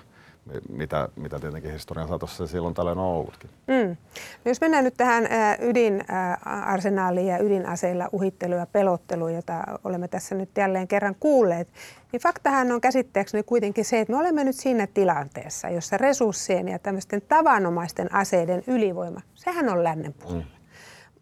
mitä, 0.69 1.09
mitä 1.15 1.39
tietenkin 1.39 1.71
historian 1.71 2.07
saatossa 2.07 2.47
silloin 2.47 2.73
tällöin 2.73 2.97
on 2.97 3.05
ollutkin. 3.05 3.49
Mm. 3.67 3.97
No 4.45 4.49
jos 4.49 4.61
mennään 4.61 4.83
nyt 4.83 4.93
tähän 4.97 5.27
ydinarsenaaliin 5.61 7.27
ja 7.27 7.39
ydinaseilla 7.39 8.09
uhitteluun 8.11 8.59
ja 8.59 8.65
pelotteluun, 8.65 9.33
jota 9.33 9.63
olemme 9.83 10.07
tässä 10.07 10.35
nyt 10.35 10.49
jälleen 10.57 10.87
kerran 10.87 11.15
kuulleet, 11.19 11.67
niin 12.11 12.21
faktahan 12.21 12.71
on 12.71 12.81
käsitteekseni 12.81 13.43
kuitenkin 13.43 13.85
se, 13.85 13.99
että 13.99 14.13
me 14.13 14.19
olemme 14.19 14.43
nyt 14.43 14.55
siinä 14.55 14.87
tilanteessa, 14.87 15.69
jossa 15.69 15.97
resurssien 15.97 16.67
ja 16.67 16.79
tämmöisten 16.79 17.21
tavanomaisten 17.21 18.13
aseiden 18.13 18.63
ylivoima, 18.67 19.21
sehän 19.35 19.69
on 19.69 19.83
lännen 19.83 20.13
puolella. 20.13 20.43
Mm. 20.43 20.58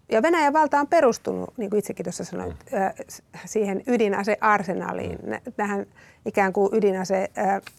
Ja 0.10 0.22
Venäjän 0.22 0.54
valta 0.54 0.80
on 0.80 0.88
perustunut, 0.88 1.58
niin 1.58 1.70
kuin 1.70 1.80
itsekin 1.80 2.04
tuossa 2.04 2.24
sanoit, 2.24 2.56
mm. 2.72 3.06
siihen 3.46 3.84
ydinasearsenaaliin, 3.88 5.20
mm. 5.24 5.54
tähän 5.56 5.86
ikään 6.26 6.54
kuin 6.54 6.76
ydinase 6.76 7.30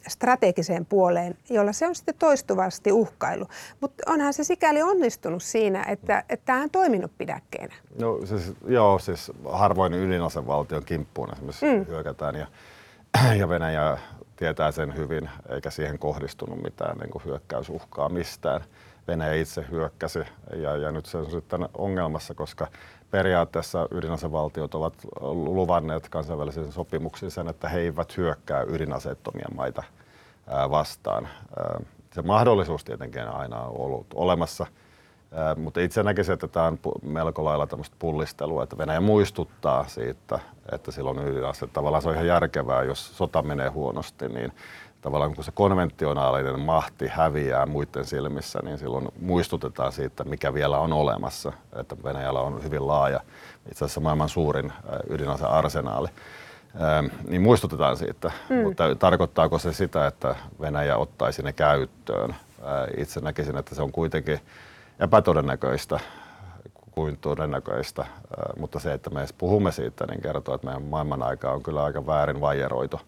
strategiseen 0.09 0.87
puoleen, 0.87 1.37
jolla 1.51 1.73
se 1.73 1.87
on 1.87 1.95
sitten 1.95 2.15
toistuvasti 2.19 2.93
uhkailu. 2.93 3.47
Mutta 3.81 4.03
onhan 4.07 4.33
se 4.33 4.45
sikäli 4.45 4.83
onnistunut 4.83 5.43
siinä, 5.43 5.85
että, 5.89 6.25
että 6.29 6.47
tämä 6.47 6.63
on 6.63 6.71
toiminut 6.71 7.13
pidäkkeenä. 7.19 7.75
No 8.01 8.27
siis, 8.27 8.53
joo, 8.67 8.99
siis 8.99 9.33
harvoin 9.49 9.95
ydinasevaltion 9.95 10.85
kimppuun 10.85 11.33
esimerkiksi 11.33 11.67
mm. 11.67 11.87
hyökätään 11.87 12.35
ja, 12.35 12.47
ja 13.39 13.49
Venäjä 13.49 13.99
tietää 14.37 14.73
sen 14.73 14.97
hyvin, 14.97 15.31
eikä 15.49 15.71
siihen 15.71 15.99
kohdistunut 15.99 16.63
mitään 16.63 16.99
niin 16.99 17.11
kuin 17.11 17.25
hyökkäysuhkaa 17.25 18.09
mistään. 18.09 18.61
Venäjä 19.09 19.35
itse 19.35 19.65
hyökkäsi 19.71 20.19
ja, 20.57 20.77
ja 20.77 20.93
nyt 20.93 21.07
se 21.07 21.19
on 21.19 21.31
sitten 21.31 21.69
ongelmassa, 21.79 22.35
koska 22.35 22.67
periaatteessa 23.11 23.89
ydinasevaltiot 23.91 24.75
ovat 24.75 24.95
luvanneet 25.21 26.09
kansainvälisiin 26.09 26.73
sopimuksiin 26.73 27.31
sen, 27.31 27.49
että 27.49 27.69
he 27.69 27.79
eivät 27.79 28.17
hyökkää 28.17 28.63
ydinaseettomia 28.63 29.49
maita 29.55 29.83
vastaan. 30.71 31.29
Se 32.15 32.23
mahdollisuus 32.23 32.85
tietenkin 32.85 33.29
aina 33.29 33.61
on 33.61 33.81
ollut 33.81 34.07
olemassa, 34.15 34.67
mutta 35.57 35.81
itse 35.81 36.03
näkisin, 36.03 36.33
että 36.33 36.49
tämä 36.49 36.67
on 36.67 36.79
melko 37.03 37.45
lailla 37.45 37.67
tämmöistä 37.67 37.97
pullistelua, 37.99 38.63
että 38.63 38.79
Venäjä 38.79 39.01
muistuttaa 39.01 39.89
siitä, 39.89 40.39
että 40.73 40.91
silloin 40.91 41.19
ydinase. 41.19 41.67
Tavallaan 41.67 42.03
se 42.03 42.09
on 42.09 42.15
ihan 42.15 42.27
järkevää, 42.27 42.83
jos 42.83 43.17
sota 43.19 43.43
menee 43.43 43.69
huonosti, 43.69 44.29
niin 44.29 44.53
tavallaan 45.01 45.35
kun 45.35 45.45
se 45.45 45.53
konventionaalinen 45.55 46.61
mahti 46.61 47.09
häviää 47.09 47.67
muiden 47.67 48.05
silmissä, 48.05 48.59
niin 48.63 48.79
silloin 48.79 49.09
muistutetaan 49.21 49.93
siitä, 49.93 50.25
mikä 50.25 50.55
vielä 50.55 50.79
on 50.79 50.93
olemassa. 50.93 51.53
Että 51.77 51.97
Venäjällä 52.05 52.41
on 52.41 52.63
hyvin 52.63 52.87
laaja, 52.87 53.21
itse 53.71 53.85
asiassa 53.85 54.01
maailman 54.01 54.29
suurin 54.29 54.73
ydinasearsenaali. 55.11 56.09
Niin 57.29 57.43
muistutetaan 57.43 57.97
siitä, 57.97 58.31
mm. 58.49 58.57
mutta 58.57 58.95
tarkoittaako 58.95 59.59
se 59.59 59.73
sitä, 59.73 60.07
että 60.07 60.37
Venäjä 60.61 60.97
ottaisi 60.97 61.43
ne 61.43 61.53
käyttöön? 61.53 62.37
Itse 62.97 63.21
näkisin, 63.21 63.57
että 63.57 63.75
se 63.75 63.83
on 63.83 63.93
kuitenkin 63.93 64.41
epätodennäköistä 65.01 66.01
kuin 66.91 67.17
todennäköistä, 67.17 68.07
mutta 68.59 68.79
se, 68.79 68.93
että 68.93 69.11
me 69.11 69.21
edes 69.21 69.33
puhumme 69.33 69.73
siitä, 69.73 70.07
niin 70.07 70.21
kertoo, 70.21 70.55
että 70.55 70.67
meidän 70.67 70.83
maailman 70.83 71.23
aika 71.23 71.53
on 71.53 71.63
kyllä 71.63 71.85
aika 71.85 72.07
väärin 72.07 72.41
vajeroitu. 72.41 73.01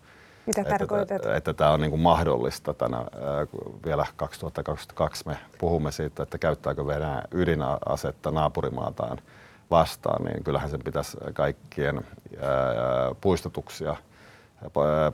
Mitä 0.50 0.61
että, 0.61 0.78
tarkoitat? 0.78 1.16
Että, 1.16 1.37
että 1.37 1.54
tämä 1.54 1.71
on 1.71 1.80
niin 1.80 1.90
kuin 1.90 2.02
mahdollista 2.02 2.75
tänä, 2.75 3.04
vielä 3.85 4.07
2022 4.16 5.26
me 5.26 5.37
puhumme 5.59 5.92
siitä, 5.92 6.23
että 6.23 6.38
käyttääkö 6.38 6.87
Venäjä 6.87 7.23
ydinasetta 7.33 8.30
naapurimaataan 8.30 9.19
vastaan, 9.71 10.25
niin 10.25 10.45
kyllähän 10.45 10.71
sen 10.71 10.80
pitäisi 10.85 11.16
kaikkien 11.33 11.97
ää, 11.97 13.14
puistotuksia, 13.21 13.97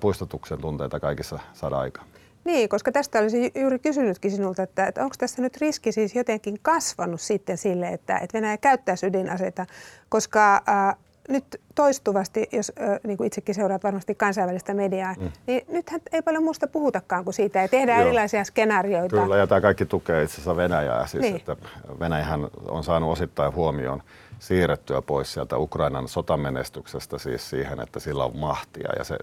puistotuksen 0.01 0.61
tunteita 0.61 1.01
kaikissa 1.01 1.39
saada 1.53 1.79
aikaan. 1.79 2.07
Niin, 2.45 2.69
koska 2.69 2.93
tästä 2.93 3.19
olisi 3.19 3.53
juuri 3.55 3.79
kysynytkin 3.79 4.31
sinulta, 4.31 4.63
että, 4.63 4.87
että 4.87 5.03
onko 5.03 5.15
tässä 5.19 5.43
nyt 5.43 5.57
riski 5.57 5.93
siis 5.93 6.15
jotenkin 6.15 6.59
kasvanut 6.63 7.21
sitten 7.21 7.59
sille, 7.59 7.89
että, 7.89 8.19
että 8.19 8.39
Venäjä 8.39 8.57
käyttäisi 8.57 9.07
ydinaseita, 9.07 9.67
koska 10.09 10.55
äh, 10.69 10.97
nyt 11.29 11.61
toistuvasti, 11.75 12.49
jos 12.53 12.73
niin 13.07 13.17
kuin 13.17 13.27
itsekin 13.27 13.55
seuraat 13.55 13.85
varmasti 13.85 14.15
kansainvälistä 14.15 14.75
mediaa, 14.75 15.15
mm. 15.21 15.33
niin 15.47 15.63
nythän 15.69 16.01
ei 16.13 16.23
paljon 16.23 16.45
muusta 16.45 16.67
puhutakaan 16.67 17.25
kuin 17.25 17.35
siitä 17.35 17.59
ja 17.59 17.69
tehdään 17.69 17.99
Joo. 17.99 18.07
erilaisia 18.07 18.45
skenaarioita. 18.45 19.17
Kyllä, 19.17 19.37
ja 19.37 19.47
tämä 19.47 19.61
kaikki 19.61 19.87
tukee 19.87 20.23
itse 20.23 20.35
asiassa 20.35 20.57
Venäjää. 20.57 21.07
Siis, 21.07 21.23
niin. 21.23 21.37
että 21.37 21.57
Venäjähän 22.01 22.49
on 22.69 22.85
saanut 22.85 23.13
osittain 23.13 23.55
huomioon 23.55 24.03
siirrettyä 24.39 25.03
pois 25.03 25.33
sieltä 25.33 25.59
Ukrainan 25.59 26.09
sotamenestyksestä 26.09 27.19
siis 27.19 27.51
siihen, 27.51 27.81
että 27.81 28.01
sillä 28.01 28.25
on 28.25 28.37
mahtia 28.37 28.89
ja 28.99 29.05
se, 29.05 29.17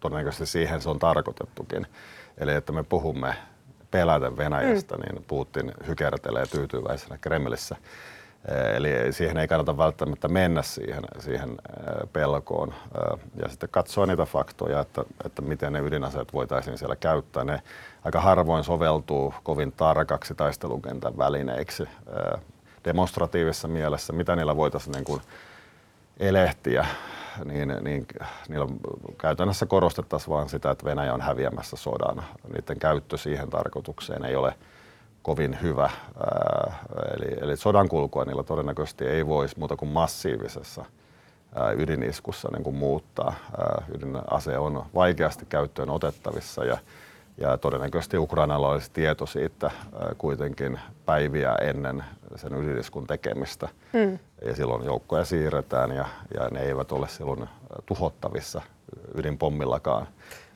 todennäköisesti 0.00 0.46
siihen 0.46 0.80
se 0.80 0.90
on 0.90 0.98
tarkoitettukin. 0.98 1.86
Eli 2.38 2.54
että 2.54 2.72
me 2.72 2.82
puhumme 2.82 3.34
peläten 3.90 4.36
Venäjästä, 4.36 4.96
mm. 4.96 5.02
niin 5.02 5.24
Putin 5.28 5.72
hykertelee 5.86 6.46
tyytyväisenä 6.46 7.18
Kremlissä. 7.18 7.76
Eli 8.74 9.12
siihen 9.12 9.36
ei 9.36 9.48
kannata 9.48 9.76
välttämättä 9.76 10.28
mennä 10.28 10.62
siihen, 10.62 11.02
siihen 11.18 11.58
pelkoon 12.12 12.74
ja 13.42 13.48
sitten 13.48 13.68
katsoa 13.68 14.06
niitä 14.06 14.24
faktoja, 14.24 14.80
että, 14.80 15.04
että 15.24 15.42
miten 15.42 15.72
ne 15.72 15.80
ydinaseet 15.80 16.32
voitaisiin 16.32 16.78
siellä 16.78 16.96
käyttää. 16.96 17.44
Ne 17.44 17.62
aika 18.04 18.20
harvoin 18.20 18.64
soveltuu 18.64 19.34
kovin 19.42 19.72
tarkaksi 19.72 20.34
taistelukentän 20.34 21.18
välineiksi 21.18 21.88
demonstratiivisessa 22.84 23.68
mielessä, 23.68 24.12
mitä 24.12 24.36
niillä 24.36 24.56
voitaisiin 24.56 24.92
niin 24.92 25.04
kuin 25.04 25.20
elehtiä, 26.20 26.86
niin, 27.44 27.74
niin 27.82 28.06
niillä 28.48 28.66
käytännössä 29.18 29.66
korostettaisiin 29.66 30.30
vain 30.30 30.48
sitä, 30.48 30.70
että 30.70 30.84
Venäjä 30.84 31.14
on 31.14 31.20
häviämässä 31.20 31.76
sodan. 31.76 32.22
Niiden 32.52 32.78
käyttö 32.78 33.16
siihen 33.16 33.50
tarkoitukseen 33.50 34.24
ei 34.24 34.36
ole 34.36 34.54
kovin 35.22 35.58
hyvä. 35.62 35.90
Eli, 37.16 37.36
eli 37.40 37.56
sodan 37.56 37.88
kulkua 37.88 38.24
niillä 38.24 38.42
todennäköisesti 38.42 39.04
ei 39.04 39.26
voisi 39.26 39.58
muuta 39.58 39.76
kuin 39.76 39.88
massiivisessa 39.88 40.84
ydiniskussa 41.76 42.48
niin 42.52 42.64
kuin 42.64 42.76
muuttaa. 42.76 43.34
Ydinase 43.94 44.58
on 44.58 44.86
vaikeasti 44.94 45.46
käyttöön 45.46 45.90
otettavissa 45.90 46.64
ja 46.64 46.78
ja 47.38 47.58
todennäköisesti 47.58 48.18
Ukrainalla 48.18 48.68
olisi 48.68 48.90
tieto 48.92 49.26
siitä 49.26 49.70
kuitenkin 50.18 50.80
päiviä 51.06 51.54
ennen 51.54 52.04
sen 52.36 52.54
ydiniskun 52.54 53.06
tekemistä. 53.06 53.68
Mm. 53.92 54.18
Ja 54.44 54.56
silloin 54.56 54.84
joukkoja 54.84 55.24
siirretään 55.24 55.90
ja, 55.90 56.06
ja 56.34 56.48
ne 56.50 56.60
eivät 56.60 56.92
ole 56.92 57.08
silloin 57.08 57.48
tuhottavissa 57.86 58.62
ydinpommillakaan. 59.14 60.06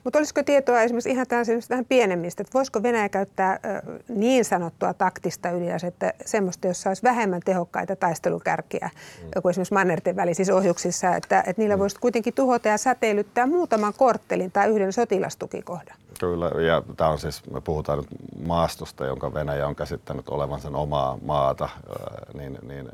Mutta 0.06 0.18
olisiko 0.18 0.42
tietoa 0.42 0.82
esimerkiksi 0.82 1.10
ihan 1.10 1.26
vähän 1.70 1.84
pienemmistä, 1.84 2.42
että 2.42 2.54
voisiko 2.54 2.82
Venäjä 2.82 3.08
käyttää 3.08 3.60
niin 4.08 4.44
sanottua 4.44 4.94
taktista 4.94 5.50
ydinasetta, 5.50 6.06
semmoista, 6.24 6.66
jossa 6.66 6.90
olisi 6.90 7.02
vähemmän 7.02 7.40
tehokkaita 7.44 7.96
taistelukärkiä 7.96 8.90
mm. 9.22 9.30
kuin 9.42 9.50
esimerkiksi 9.50 9.74
mannerten 9.74 10.16
välisissä 10.16 10.54
ohjuksissa, 10.54 11.16
että, 11.16 11.38
että 11.38 11.62
niillä 11.62 11.76
mm. 11.76 11.80
voisi 11.80 11.96
kuitenkin 12.00 12.34
tuhota 12.34 12.68
ja 12.68 12.78
säteilyttää 12.78 13.46
muutaman 13.46 13.94
korttelin 13.96 14.52
tai 14.52 14.68
yhden 14.68 14.92
sotilastukikohdan? 14.92 15.96
Kyllä, 16.20 16.46
ja 16.46 16.82
tämä 16.96 17.10
on 17.10 17.18
siis, 17.18 17.50
me 17.50 17.60
puhutaan 17.60 17.98
nyt 17.98 18.08
maastosta, 18.46 19.06
jonka 19.06 19.34
Venäjä 19.34 19.66
on 19.66 19.76
käsittänyt 19.76 20.28
olevan 20.28 20.60
sen 20.60 20.74
omaa 20.74 21.18
maata, 21.22 21.68
niin, 22.34 22.58
niin 22.62 22.88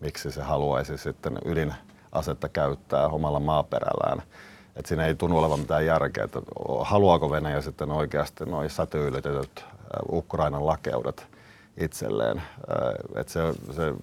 miksi 0.00 0.30
se 0.30 0.42
haluaisi 0.42 0.98
sitten 0.98 1.38
ydinasetta 1.44 2.48
käyttää 2.48 3.08
omalla 3.08 3.40
maaperällään. 3.40 4.22
Et 4.76 4.86
siinä 4.86 5.06
ei 5.06 5.14
tunnu 5.14 5.38
olevan 5.38 5.60
mitään 5.60 5.86
järkeä, 5.86 6.24
että 6.24 6.40
haluaako 6.80 7.30
Venäjä 7.30 7.60
sitten 7.60 7.90
oikeasti 7.90 8.44
noin 8.44 8.70
säteilytetyt 8.70 9.64
Ukrainan 10.12 10.66
lakeudet 10.66 11.26
itselleen. 11.76 12.42
Että 13.14 13.32
se, 13.32 13.40
se 13.72 13.94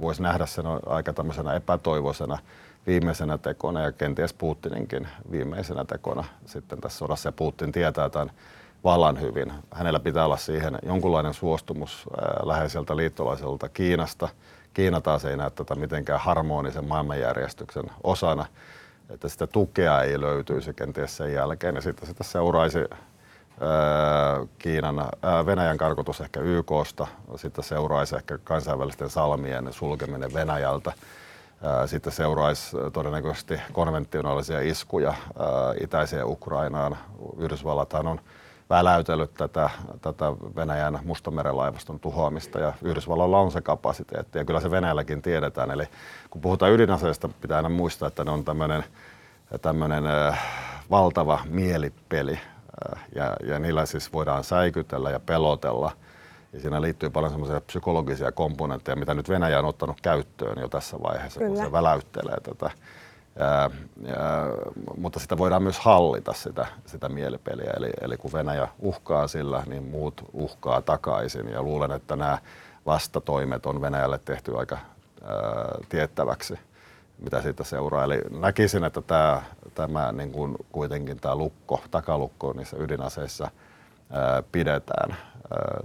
voisi 0.00 0.22
nähdä 0.22 0.46
sen 0.46 0.64
aika 0.86 1.12
tämmöisenä 1.12 1.54
epätoivoisena 1.54 2.38
viimeisenä 2.86 3.38
tekona 3.38 3.80
ja 3.80 3.92
kenties 3.92 4.32
Putininkin 4.32 5.08
viimeisenä 5.30 5.84
tekona 5.84 6.24
sitten 6.46 6.80
tässä 6.80 6.98
sodassa. 6.98 7.28
Ja 7.28 7.32
Putin 7.32 7.72
tietää 7.72 8.08
tämän 8.08 8.30
vallan 8.84 9.20
hyvin. 9.20 9.52
Hänellä 9.70 10.00
pitää 10.00 10.24
olla 10.24 10.36
siihen 10.36 10.78
jonkunlainen 10.82 11.34
suostumus 11.34 12.04
läheiseltä 12.42 12.96
liittolaiselta 12.96 13.68
Kiinasta. 13.68 14.28
Kiina 14.74 15.00
taas 15.00 15.24
ei 15.24 15.36
näe 15.36 15.50
tätä 15.50 15.74
mitenkään 15.74 16.20
harmonisen 16.20 16.88
maailmanjärjestyksen 16.88 17.84
osana, 18.04 18.46
että 19.10 19.28
sitä 19.28 19.46
tukea 19.46 20.02
ei 20.02 20.20
löytyisi 20.20 20.74
kenties 20.74 21.16
sen 21.16 21.32
jälkeen. 21.32 21.74
Ja 21.74 21.80
sitten 21.80 22.08
sitä 22.08 22.24
seuraisi 22.24 22.78
Kiinan, 24.58 24.96
Venäjän 25.46 25.78
karkotus 25.78 26.20
ehkä 26.20 26.40
YKsta, 26.40 27.06
sitten 27.36 27.64
seuraisi 27.64 28.16
ehkä 28.16 28.38
kansainvälisten 28.38 29.10
salmien 29.10 29.72
sulkeminen 29.72 30.34
Venäjältä 30.34 30.92
sitten 31.86 32.12
seuraisi 32.12 32.76
todennäköisesti 32.92 33.60
konventionaalisia 33.72 34.60
iskuja 34.60 35.14
itäiseen 35.80 36.26
Ukrainaan. 36.26 36.96
Yhdysvallathan 37.38 38.06
on 38.06 38.20
väläytellyt 38.70 39.34
tätä, 39.34 39.70
tätä 40.00 40.24
Venäjän 40.56 40.98
Mustameren 41.04 41.56
laivaston 41.56 42.00
tuhoamista 42.00 42.58
ja 42.58 42.72
Yhdysvalloilla 42.82 43.38
on 43.38 43.52
se 43.52 43.60
kapasiteetti 43.60 44.38
ja 44.38 44.44
kyllä 44.44 44.60
se 44.60 44.70
Venäjälläkin 44.70 45.22
tiedetään. 45.22 45.70
Eli 45.70 45.84
kun 46.30 46.40
puhutaan 46.40 46.72
ydinaseista, 46.72 47.28
pitää 47.40 47.56
aina 47.56 47.68
muistaa, 47.68 48.08
että 48.08 48.24
ne 48.24 48.30
on 48.30 48.44
tämmöinen 48.44 48.84
tämmöinen 49.62 50.04
valtava 50.90 51.40
mielipeli 51.48 52.38
ja, 53.14 53.36
ja 53.46 53.58
niillä 53.58 53.86
siis 53.86 54.12
voidaan 54.12 54.44
säikytellä 54.44 55.10
ja 55.10 55.20
pelotella– 55.20 55.92
ja 56.54 56.60
siinä 56.60 56.82
liittyy 56.82 57.10
paljon 57.10 57.30
semmoisia 57.30 57.60
psykologisia 57.60 58.32
komponentteja, 58.32 58.96
mitä 58.96 59.14
nyt 59.14 59.28
Venäjä 59.28 59.58
on 59.58 59.64
ottanut 59.64 60.00
käyttöön 60.00 60.60
jo 60.60 60.68
tässä 60.68 60.96
vaiheessa, 61.02 61.40
Kyllä. 61.40 61.54
kun 61.54 61.64
se 61.64 61.72
väläyttelee 61.72 62.36
tätä. 62.42 62.70
Ja, 63.38 63.70
ja, 64.08 64.46
mutta 64.96 65.20
sitä 65.20 65.38
voidaan 65.38 65.62
myös 65.62 65.78
hallita 65.78 66.32
sitä, 66.32 66.66
sitä 66.86 67.08
mielipeliä. 67.08 67.72
Eli, 67.76 67.90
eli 68.00 68.16
kun 68.16 68.32
Venäjä 68.32 68.68
uhkaa 68.78 69.28
sillä, 69.28 69.62
niin 69.66 69.82
muut 69.82 70.24
uhkaa 70.32 70.82
takaisin. 70.82 71.48
Ja 71.48 71.62
luulen, 71.62 71.92
että 71.92 72.16
nämä 72.16 72.38
vastatoimet 72.86 73.66
on 73.66 73.80
Venäjälle 73.80 74.20
tehty 74.24 74.58
aika 74.58 74.78
ää, 75.22 75.78
tiettäväksi, 75.88 76.58
mitä 77.18 77.42
siitä 77.42 77.64
seuraa. 77.64 78.04
Eli 78.04 78.20
näkisin, 78.30 78.84
että 78.84 79.00
tämä, 79.00 79.42
tämä 79.74 80.12
niin 80.12 80.32
kuin 80.32 80.56
kuitenkin 80.72 81.20
tämä 81.20 81.36
lukko, 81.36 81.80
takalukko 81.90 82.52
niissä 82.52 82.76
ydinaseissa 82.80 83.50
pidetään 84.52 85.16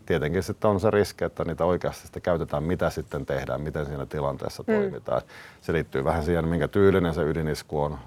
tietenkin 0.06 0.44
sitten 0.44 0.70
on 0.70 0.80
se 0.80 0.92
riski, 0.92 1.26
että 1.26 1.46
niitä 1.46 1.66
oikeasti 1.66 2.02
sitten 2.02 2.22
käytetään, 2.22 2.64
mitä 2.64 2.90
sitten 2.90 3.26
tehdään, 3.26 3.62
miten 3.62 3.86
siinä 3.86 4.06
tilanteessa 4.06 4.64
mm. 4.68 4.76
toimitaan. 4.76 5.22
Se 5.62 5.74
liittyy 5.74 6.04
vähän 6.04 6.24
siihen, 6.24 6.48
minkä 6.48 6.68
tyylinen 6.68 7.14
se 7.14 7.24
ydinisku 7.24 7.82
on, 7.82 8.00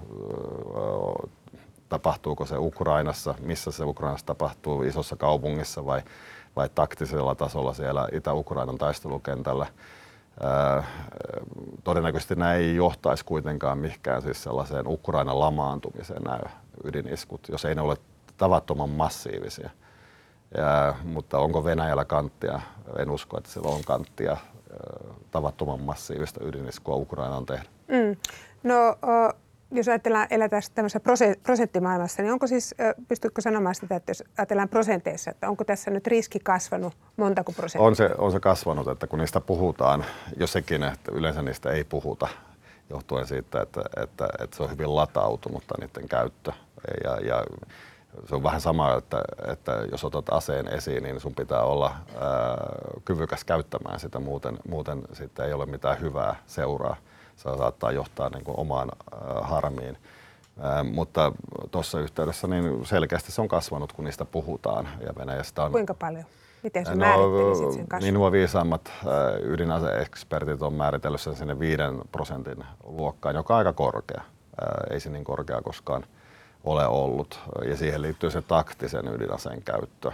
tapahtuuko 1.89 2.45
se 2.45 2.57
Ukrainassa, 2.57 3.35
missä 3.41 3.71
se 3.71 3.83
Ukrainassa 3.83 4.25
tapahtuu, 4.25 4.83
isossa 4.83 5.15
kaupungissa 5.15 5.85
vai, 5.85 6.01
vai 6.55 6.69
taktisella 6.75 7.35
tasolla 7.35 7.73
siellä 7.73 8.07
Itä-Ukrainan 8.11 8.77
taistelukentällä. 8.77 9.67
todennäköisesti 11.83 12.35
nämä 12.35 12.53
ei 12.53 12.75
johtaisi 12.75 13.25
kuitenkaan 13.25 13.77
mihinkään 13.77 14.21
siis 14.21 14.43
sellaiseen 14.43 14.87
Ukrainan 14.87 15.39
lamaantumiseen 15.39 16.21
nämä 16.21 16.39
ydiniskut, 16.83 17.49
jos 17.49 17.65
ei 17.65 17.75
ne 17.75 17.81
ole 17.81 17.97
tavattoman 18.37 18.89
massiivisia. 18.89 19.69
Ja, 20.57 20.95
mutta 21.03 21.39
onko 21.39 21.63
Venäjällä 21.63 22.05
kanttia? 22.05 22.59
En 22.99 23.09
usko, 23.09 23.37
että 23.37 23.51
sillä 23.51 23.67
on 23.67 23.81
kanttia 23.85 24.37
tavattoman 25.31 25.81
massiivista 25.81 26.39
ydiniskua 26.43 26.95
Ukrainaan 26.95 27.45
tehdä. 27.45 27.63
Mm. 27.87 28.15
No, 28.63 28.97
jos 29.71 29.87
ajatellaan, 29.87 30.27
eletään 30.29 30.61
tämmöisessä 30.75 31.13
prosenttimaailmassa, 31.43 32.21
niin 32.21 32.33
onko 32.33 32.47
siis, 32.47 32.75
pystytkö 33.07 33.41
sanomaan 33.41 33.75
sitä, 33.75 33.95
että 33.95 34.09
jos 34.09 34.23
ajatellaan 34.37 34.69
prosenteissa, 34.69 35.31
että 35.31 35.49
onko 35.49 35.63
tässä 35.63 35.91
nyt 35.91 36.07
riski 36.07 36.39
kasvanut 36.39 36.93
montako 37.17 37.51
prosenttia? 37.51 37.87
On 37.87 37.95
se, 37.95 38.09
on 38.17 38.31
se 38.31 38.39
kasvanut, 38.39 38.87
että 38.87 39.07
kun 39.07 39.19
niistä 39.19 39.41
puhutaan, 39.41 40.05
jos 40.37 40.51
sekin, 40.51 40.83
että 40.83 41.11
yleensä 41.11 41.41
niistä 41.41 41.71
ei 41.71 41.83
puhuta, 41.83 42.27
johtuen 42.89 43.27
siitä, 43.27 43.61
että, 43.61 43.81
että, 44.03 44.29
että 44.39 44.57
se 44.57 44.63
on 44.63 44.71
hyvin 44.71 44.95
latautunutta 44.95 45.75
niiden 45.79 46.07
käyttö. 46.09 46.51
Ja, 47.03 47.17
ja 47.27 47.43
se 48.25 48.35
on 48.35 48.43
vähän 48.43 48.61
sama, 48.61 48.93
että, 48.93 49.21
että 49.47 49.71
jos 49.91 50.03
otat 50.03 50.25
aseen 50.31 50.67
esiin, 50.67 51.03
niin 51.03 51.19
sun 51.19 51.35
pitää 51.35 51.61
olla 51.61 51.85
ää, 51.85 52.57
kyvykäs 53.05 53.43
käyttämään 53.43 53.99
sitä, 53.99 54.19
muuten, 54.19 54.57
muuten 54.69 55.01
sitten 55.13 55.45
ei 55.45 55.53
ole 55.53 55.65
mitään 55.65 55.99
hyvää 55.99 56.35
seuraa. 56.47 56.95
Se 57.35 57.49
saattaa 57.57 57.91
johtaa 57.91 58.29
niin 58.29 58.43
kuin 58.43 58.59
omaan 58.59 58.91
ää, 59.11 59.41
harmiin. 59.41 59.97
Ää, 60.59 60.83
mutta 60.83 61.31
tuossa 61.71 61.99
yhteydessä 61.99 62.47
niin 62.47 62.85
selkeästi 62.85 63.31
se 63.31 63.41
on 63.41 63.47
kasvanut, 63.47 63.93
kun 63.93 64.05
niistä 64.05 64.25
puhutaan. 64.25 64.89
Ja 65.05 65.13
Venäjästä 65.17 65.63
on, 65.63 65.71
Kuinka 65.71 65.93
paljon? 65.93 66.25
Miten 66.63 66.85
se 66.85 66.95
no, 66.95 67.05
sen 67.73 67.87
kasvun? 67.87 68.03
Niin 68.03 68.13
nuo 68.13 68.31
viisaammat 68.31 68.91
ydinaseekspertit 69.41 70.61
on 70.61 70.73
määritellyt 70.73 71.21
sen 71.21 71.35
sinne 71.35 71.59
5 71.59 71.81
prosentin 72.11 72.65
luokkaan, 72.83 73.35
joka 73.35 73.53
on 73.53 73.57
aika 73.57 73.73
korkea. 73.73 74.21
Ää, 74.61 74.83
ei 74.89 74.99
se 74.99 75.09
niin 75.09 75.23
korkea 75.23 75.61
koskaan 75.61 76.05
ole 76.63 76.87
ollut. 76.87 77.39
Ja 77.69 77.77
siihen 77.77 78.01
liittyy 78.01 78.31
se 78.31 78.41
taktisen 78.41 79.07
ydinaseen 79.07 79.63
käyttö. 79.63 80.11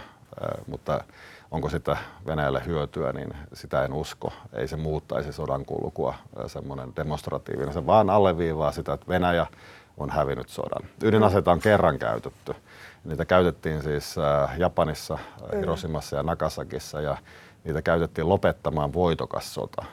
mutta 0.66 1.04
onko 1.50 1.68
sitä 1.68 1.96
Venäjälle 2.26 2.62
hyötyä, 2.66 3.12
niin 3.12 3.34
sitä 3.52 3.84
en 3.84 3.92
usko. 3.92 4.32
Ei 4.52 4.68
se 4.68 4.76
muuttaisi 4.76 5.32
sodan 5.32 5.64
kulkua 5.64 6.14
semmoinen 6.46 6.92
demonstratiivinen. 6.96 7.72
Se 7.72 7.86
vaan 7.86 8.10
alleviivaa 8.10 8.72
sitä, 8.72 8.92
että 8.92 9.08
Venäjä 9.08 9.46
on 9.96 10.10
hävinnyt 10.10 10.48
sodan. 10.48 10.88
Ydinaseita 11.02 11.52
on 11.52 11.60
kerran 11.60 11.98
käytetty. 11.98 12.54
Niitä 13.04 13.24
käytettiin 13.24 13.82
siis 13.82 14.16
Japanissa, 14.58 15.18
Hiroshimassa 15.56 16.16
ja 16.16 16.22
Nagasakissa 16.22 17.00
ja 17.00 17.16
niitä 17.64 17.82
käytettiin 17.82 18.28
lopettamaan 18.28 18.92
voitokas 18.92 19.54
sota. 19.54 19.84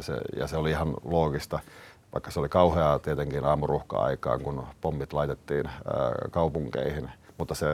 Se, 0.00 0.12
ja 0.36 0.46
se 0.46 0.56
oli 0.56 0.70
ihan 0.70 0.94
loogista, 1.04 1.58
vaikka 2.12 2.30
se 2.30 2.40
oli 2.40 2.48
kauheaa 2.48 2.98
tietenkin 2.98 3.44
aamuruhka-aikaan, 3.44 4.40
kun 4.40 4.66
pommit 4.80 5.12
laitettiin 5.12 5.64
kaupunkeihin. 6.30 7.10
Mutta 7.38 7.54
se 7.54 7.66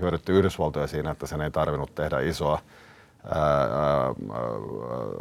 hyödytti 0.00 0.32
Yhdysvaltoja 0.32 0.86
siinä, 0.86 1.10
että 1.10 1.26
sen 1.26 1.40
ei 1.40 1.50
tarvinnut 1.50 1.94
tehdä 1.94 2.20
isoa 2.20 2.58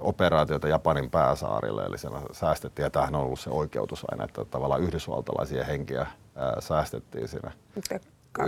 operaatiota 0.01 0.67
Japanin 0.67 1.09
pääsaarille, 1.09 1.83
eli 1.83 1.97
siellä 1.97 2.21
säästettiin, 2.31 2.83
ja 2.83 2.89
tämähän 2.89 3.15
on 3.15 3.21
ollut 3.21 3.39
se 3.39 3.49
oikeutus 3.49 4.05
aina, 4.11 4.23
että 4.23 4.45
tavallaan 4.45 4.81
yhdysvaltalaisia 4.81 5.63
henkiä 5.63 6.07
säästettiin 6.59 7.27
siinä. 7.27 7.51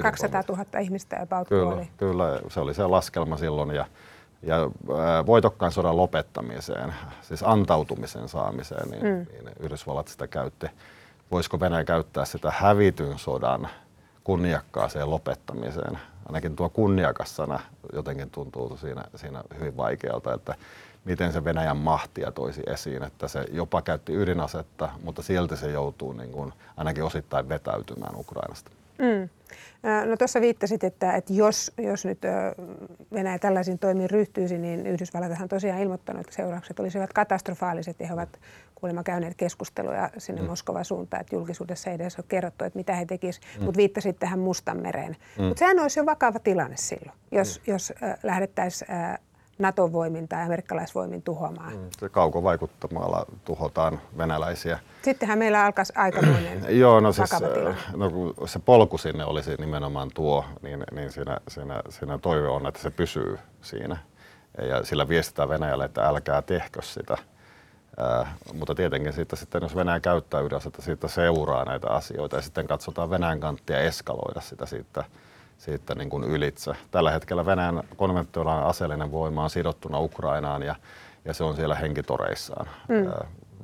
200 0.02 0.44
000 0.50 0.80
ihmistä 0.80 1.20
about 1.22 1.48
kyllä, 1.48 1.74
oli. 1.74 1.90
Kyllä, 1.98 2.40
se 2.50 2.60
oli 2.60 2.74
se 2.74 2.88
laskelma 2.88 3.38
silloin, 3.38 3.76
ja 3.76 3.86
ja 4.44 4.56
voitokkaan 5.26 5.72
sodan 5.72 5.98
lopettamiseen, 5.98 6.94
siis 7.22 7.44
antautumisen 7.44 8.30
saamiseen, 8.30 8.90
niin, 8.90 9.04
mm. 9.04 9.26
niin 9.32 9.56
Yhdysvallat 9.60 10.08
sitä 10.08 10.28
käytti. 10.28 10.68
Voisiko 11.32 11.60
Venäjä 11.60 11.84
käyttää 11.84 12.26
sitä 12.26 12.52
hävityn 12.52 13.20
sodan 13.20 13.68
kunniakkaaseen 14.24 15.10
lopettamiseen? 15.10 16.00
Ainakin 16.26 16.56
tuo 16.56 16.70
kunniakas 16.70 17.36
sana 17.36 17.60
jotenkin 17.94 18.30
tuntuu 18.30 18.78
siinä, 18.78 19.04
siinä 19.16 19.44
hyvin 19.60 19.78
vaikealta, 19.78 20.34
että 20.34 20.56
miten 21.06 21.34
se 21.34 21.44
Venäjän 21.44 21.78
mahtia 21.78 22.32
toisi 22.32 22.62
esiin, 22.68 23.04
että 23.04 23.28
se 23.28 23.46
jopa 23.52 23.82
käytti 23.82 24.14
ydinasetta, 24.14 24.90
mutta 25.04 25.22
silti 25.22 25.58
se 25.58 25.72
joutuu 25.72 26.14
niin 26.14 26.32
kuin 26.32 26.54
ainakin 26.78 27.04
osittain 27.04 27.50
vetäytymään 27.50 28.16
Ukrainasta. 28.16 28.72
Mm. 28.98 29.30
No 30.06 30.18
tuossa 30.18 30.42
viittasit, 30.42 30.84
että, 30.84 31.14
että 31.14 31.34
jos, 31.34 31.72
jos 31.78 32.06
nyt 32.06 32.22
Venäjä 33.14 33.40
tällaisiin 33.40 33.80
toimiin 33.80 34.10
ryhtyisi, 34.10 34.58
niin 34.58 34.88
Yhdysvallat 34.88 35.42
on 35.42 35.48
tosiaan 35.48 35.82
ilmoittanut, 35.82 36.22
että 36.22 36.36
seuraukset 36.36 36.80
olisivat 36.80 37.14
katastrofaaliset 37.14 38.00
ja 38.00 38.08
he 38.08 38.14
ovat 38.14 38.40
kuulemma 38.76 39.04
käyneet 39.04 39.36
keskusteluja 39.38 40.10
sinne 40.18 40.42
mm. 40.42 40.48
Moskovan 40.48 40.86
suuntaan, 40.86 41.22
että 41.22 41.36
julkisuudessa 41.36 41.90
ei 41.90 41.96
edes 41.96 42.18
ole 42.18 42.26
kerrottu, 42.28 42.66
että 42.66 42.80
mitä 42.80 42.96
he 42.96 43.06
tekisivät, 43.06 43.48
mm. 43.60 43.66
mutta 43.66 43.78
viittasit 43.78 44.20
tähän 44.20 44.40
Mustanmereen. 44.40 45.16
Mm. 45.38 45.46
Mutta 45.46 45.60
sehän 45.60 45.80
olisi 45.80 46.00
jo 46.00 46.06
vakava 46.06 46.40
tilanne 46.40 46.78
silloin, 46.78 47.18
jos, 47.32 47.62
mm. 47.68 47.74
jos 47.74 47.94
äh, 48.04 48.18
lähdettäisiin 48.24 48.92
äh, 48.92 49.20
NATO-voimin 49.60 50.28
tai 50.28 50.44
amerikkalaisvoimin 50.44 51.22
tuhoamaan. 51.22 51.74
Mm, 51.74 51.90
se 52.00 52.10
kaukovaikuttamalla 52.10 53.26
tuhotaan 53.46 54.02
venäläisiä. 54.18 54.80
Sittenhän 55.02 55.40
meillä 55.40 55.66
alkaisi 55.66 55.94
aikamoinen 55.96 56.66
Joo, 56.80 57.00
no 57.00 57.12
siis, 57.12 57.30
no, 57.96 58.10
kun 58.10 58.36
se 58.46 58.60
polku 58.60 58.98
sinne 58.98 59.26
olisi 59.26 59.56
nimenomaan 59.56 60.10
tuo, 60.14 60.46
niin, 60.62 60.84
niin 60.92 61.12
siinä, 61.12 61.38
siinä, 61.48 61.82
siinä 61.90 62.18
toive 62.18 62.48
on, 62.48 62.68
että 62.68 62.82
se 62.82 62.92
pysyy 62.92 63.40
siinä. 63.62 63.98
Ja 64.62 64.84
sillä 64.84 65.10
viestitään 65.10 65.50
Venäjälle, 65.50 65.86
että 65.86 66.08
älkää 66.08 66.42
tehkö 66.42 66.82
sitä. 66.82 67.18
Äh, 68.02 68.28
mutta 68.54 68.76
tietenkin 68.76 69.14
siitä, 69.14 69.36
sitten, 69.36 69.62
jos 69.62 69.76
Venäjä 69.76 70.00
käyttää 70.00 70.42
ydinasetta, 70.42 70.82
siitä 70.82 71.08
seuraa 71.08 71.66
näitä 71.66 71.88
asioita 71.88 72.36
ja 72.36 72.42
sitten 72.42 72.68
katsotaan 72.68 73.10
Venäjän 73.10 73.40
kanttia 73.40 73.80
eskaloida 73.80 74.42
sitä 74.42 74.66
siitä 74.66 75.04
siitä 75.58 75.96
niin 75.96 76.10
kuin 76.10 76.24
ylitse. 76.24 76.74
Tällä 76.92 77.12
hetkellä 77.12 77.46
Venäjän 77.46 77.84
konventionaalinen 77.96 78.70
aseellinen 78.70 79.12
voima 79.12 79.44
on 79.44 79.50
sidottuna 79.50 80.00
Ukrainaan 80.00 80.64
ja, 80.64 80.76
ja 81.26 81.34
se 81.34 81.44
on 81.44 81.56
siellä 81.56 81.76
henkitoreissaan. 81.76 82.70
Mm. 82.88 83.12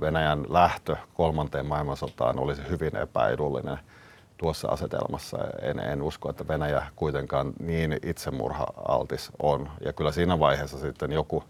Venäjän 0.01 0.45
lähtö 0.49 0.95
kolmanteen 1.13 1.65
maailmansotaan 1.65 2.39
olisi 2.39 2.61
hyvin 2.69 2.95
epäedullinen 2.95 3.79
tuossa 4.37 4.67
asetelmassa. 4.67 5.37
En, 5.61 5.79
en 5.79 6.01
usko, 6.01 6.29
että 6.29 6.47
Venäjä 6.47 6.85
kuitenkaan 6.95 7.53
niin 7.59 7.99
itsemurha-altis 8.03 9.31
on. 9.41 9.69
Ja 9.85 9.93
kyllä 9.93 10.11
siinä 10.11 10.39
vaiheessa 10.39 10.79
sitten 10.79 11.11
joku, 11.11 11.43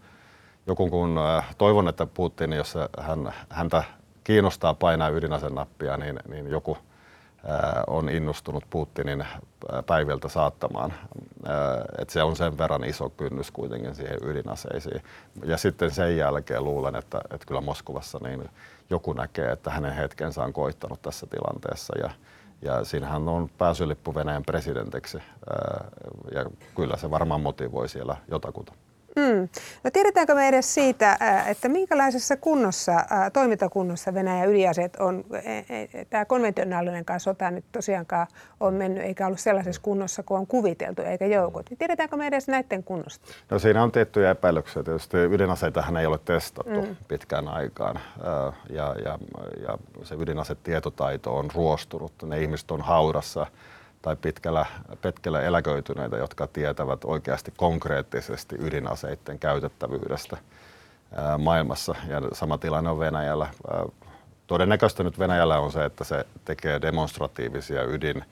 joku 0.66 0.90
kun 0.90 1.20
toivon, 1.58 1.88
että 1.88 2.06
Putin, 2.06 2.52
jos 2.52 2.74
hän, 2.98 3.32
häntä 3.48 3.84
kiinnostaa 4.24 4.74
painaa 4.74 5.08
ydinasenappia, 5.08 5.96
niin, 5.96 6.20
niin 6.28 6.50
joku– 6.50 6.78
on 7.86 8.08
innostunut 8.08 8.64
Putinin 8.70 9.26
päiviltä 9.86 10.28
saattamaan. 10.28 10.94
Et 11.98 12.10
se 12.10 12.22
on 12.22 12.36
sen 12.36 12.58
verran 12.58 12.84
iso 12.84 13.08
kynnys 13.08 13.50
kuitenkin 13.50 13.94
siihen 13.94 14.18
ydinaseisiin. 14.24 15.02
Ja 15.44 15.56
sitten 15.56 15.90
sen 15.90 16.16
jälkeen 16.16 16.64
luulen, 16.64 16.96
että, 16.96 17.20
että 17.30 17.46
kyllä 17.46 17.60
Moskovassa 17.60 18.18
niin 18.22 18.50
joku 18.90 19.12
näkee, 19.12 19.52
että 19.52 19.70
hänen 19.70 19.94
hetkensä 19.94 20.42
on 20.42 20.52
koittanut 20.52 21.02
tässä 21.02 21.26
tilanteessa. 21.26 21.98
Ja, 21.98 22.10
ja 22.62 22.84
siinähän 22.84 23.28
on 23.28 23.50
pääsylippu 23.58 24.14
Venäjän 24.14 24.42
presidentiksi. 24.42 25.18
Ja 26.34 26.44
kyllä 26.76 26.96
se 26.96 27.10
varmaan 27.10 27.40
motivoi 27.40 27.88
siellä 27.88 28.16
jotakuta. 28.28 28.72
Mm. 29.16 29.48
No 29.84 29.90
tiedetäänkö 29.92 30.34
me 30.34 30.48
edes 30.48 30.74
siitä, 30.74 31.18
että 31.46 31.68
minkälaisessa 31.68 32.36
kunnossa, 32.36 32.92
toimintakunnossa 33.32 34.14
Venäjän 34.14 34.50
ydinaseet 34.50 34.96
on? 34.96 35.24
E, 35.32 35.58
e, 35.58 36.04
Tämä 36.10 36.24
konventionaalinen 36.24 37.04
sota 37.18 37.50
nyt 37.50 37.64
tosiaankaan 37.72 38.26
on 38.60 38.74
mennyt, 38.74 39.04
eikä 39.04 39.26
ollut 39.26 39.40
sellaisessa 39.40 39.82
kunnossa 39.82 40.22
kuin 40.22 40.38
on 40.38 40.46
kuviteltu, 40.46 41.02
eikä 41.02 41.26
joukot. 41.26 41.70
Niin 41.70 41.78
tiedetäänkö 41.78 42.16
me 42.16 42.26
edes 42.26 42.48
näiden 42.48 42.84
kunnosta? 42.84 43.26
No 43.50 43.58
siinä 43.58 43.82
on 43.82 43.92
tiettyjä 43.92 44.30
epäilyksiä. 44.30 44.82
Tietysti 44.82 45.16
ydinaseitahan 45.16 45.96
ei 45.96 46.06
ole 46.06 46.18
testattu 46.24 46.82
mm. 46.82 46.96
pitkään 47.08 47.48
aikaan. 47.48 48.00
Ja, 48.70 48.94
ja, 49.04 49.18
ja 49.66 49.78
se 50.02 50.14
ydinasetietotaito 50.14 51.36
on 51.36 51.50
ruostunut. 51.54 52.12
Ne 52.22 52.40
ihmiset 52.40 52.70
on 52.70 52.80
haurassa 52.80 53.46
tai 54.04 54.16
pitkällä, 54.16 54.66
pitkällä 55.02 55.42
eläköityneitä, 55.42 56.16
jotka 56.16 56.46
tietävät 56.46 57.04
oikeasti 57.04 57.52
konkreettisesti 57.56 58.56
ydinaseiden 58.58 59.38
käytettävyydestä 59.38 60.36
maailmassa. 61.38 61.94
Ja 62.08 62.20
sama 62.32 62.58
tilanne 62.58 62.90
on 62.90 62.98
Venäjällä. 62.98 63.48
Todennäköistä 64.46 65.02
nyt 65.02 65.18
Venäjällä 65.18 65.58
on 65.58 65.72
se, 65.72 65.84
että 65.84 66.04
se 66.04 66.24
tekee 66.44 66.82
demonstratiivisia 66.82 67.82
ydin, 67.84 68.24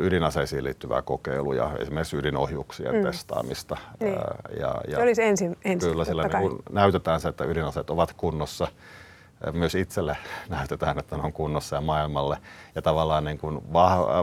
ydinaseisiin 0.00 0.64
liittyvää 0.64 1.02
kokeiluja, 1.02 1.70
esimerkiksi 1.78 2.16
ydinohjuksien 2.16 2.94
mm. 2.94 3.02
testaamista. 3.02 3.76
Niin. 4.00 4.14
Ja, 4.60 4.74
ja 4.88 4.96
se 4.96 5.02
olisi 5.02 5.22
ensin, 5.22 5.56
ensin 5.64 5.90
Kyllä, 5.90 6.04
sillä 6.04 6.22
niin 6.22 6.58
näytetään 6.70 7.20
se, 7.20 7.28
että 7.28 7.44
ydinaseet 7.44 7.90
ovat 7.90 8.12
kunnossa– 8.12 8.68
myös 9.52 9.74
itselle 9.74 10.16
näytetään, 10.48 10.98
että 10.98 11.16
ne 11.16 11.22
on 11.22 11.32
kunnossa 11.32 11.76
ja 11.76 11.80
maailmalle. 11.80 12.38
Ja 12.74 12.82
tavallaan 12.82 13.24
niin 13.24 13.38
kuin 13.38 13.72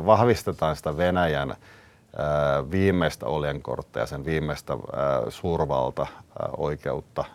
vahvistetaan 0.06 0.76
sitä 0.76 0.98
Venäjän 0.98 1.56
viimeistä 2.72 3.26
oljenkortteja, 3.26 4.06
sen 4.06 4.26
viimeistä 4.26 4.74
suurvalta 5.30 6.08
oikeutta, 6.58 7.26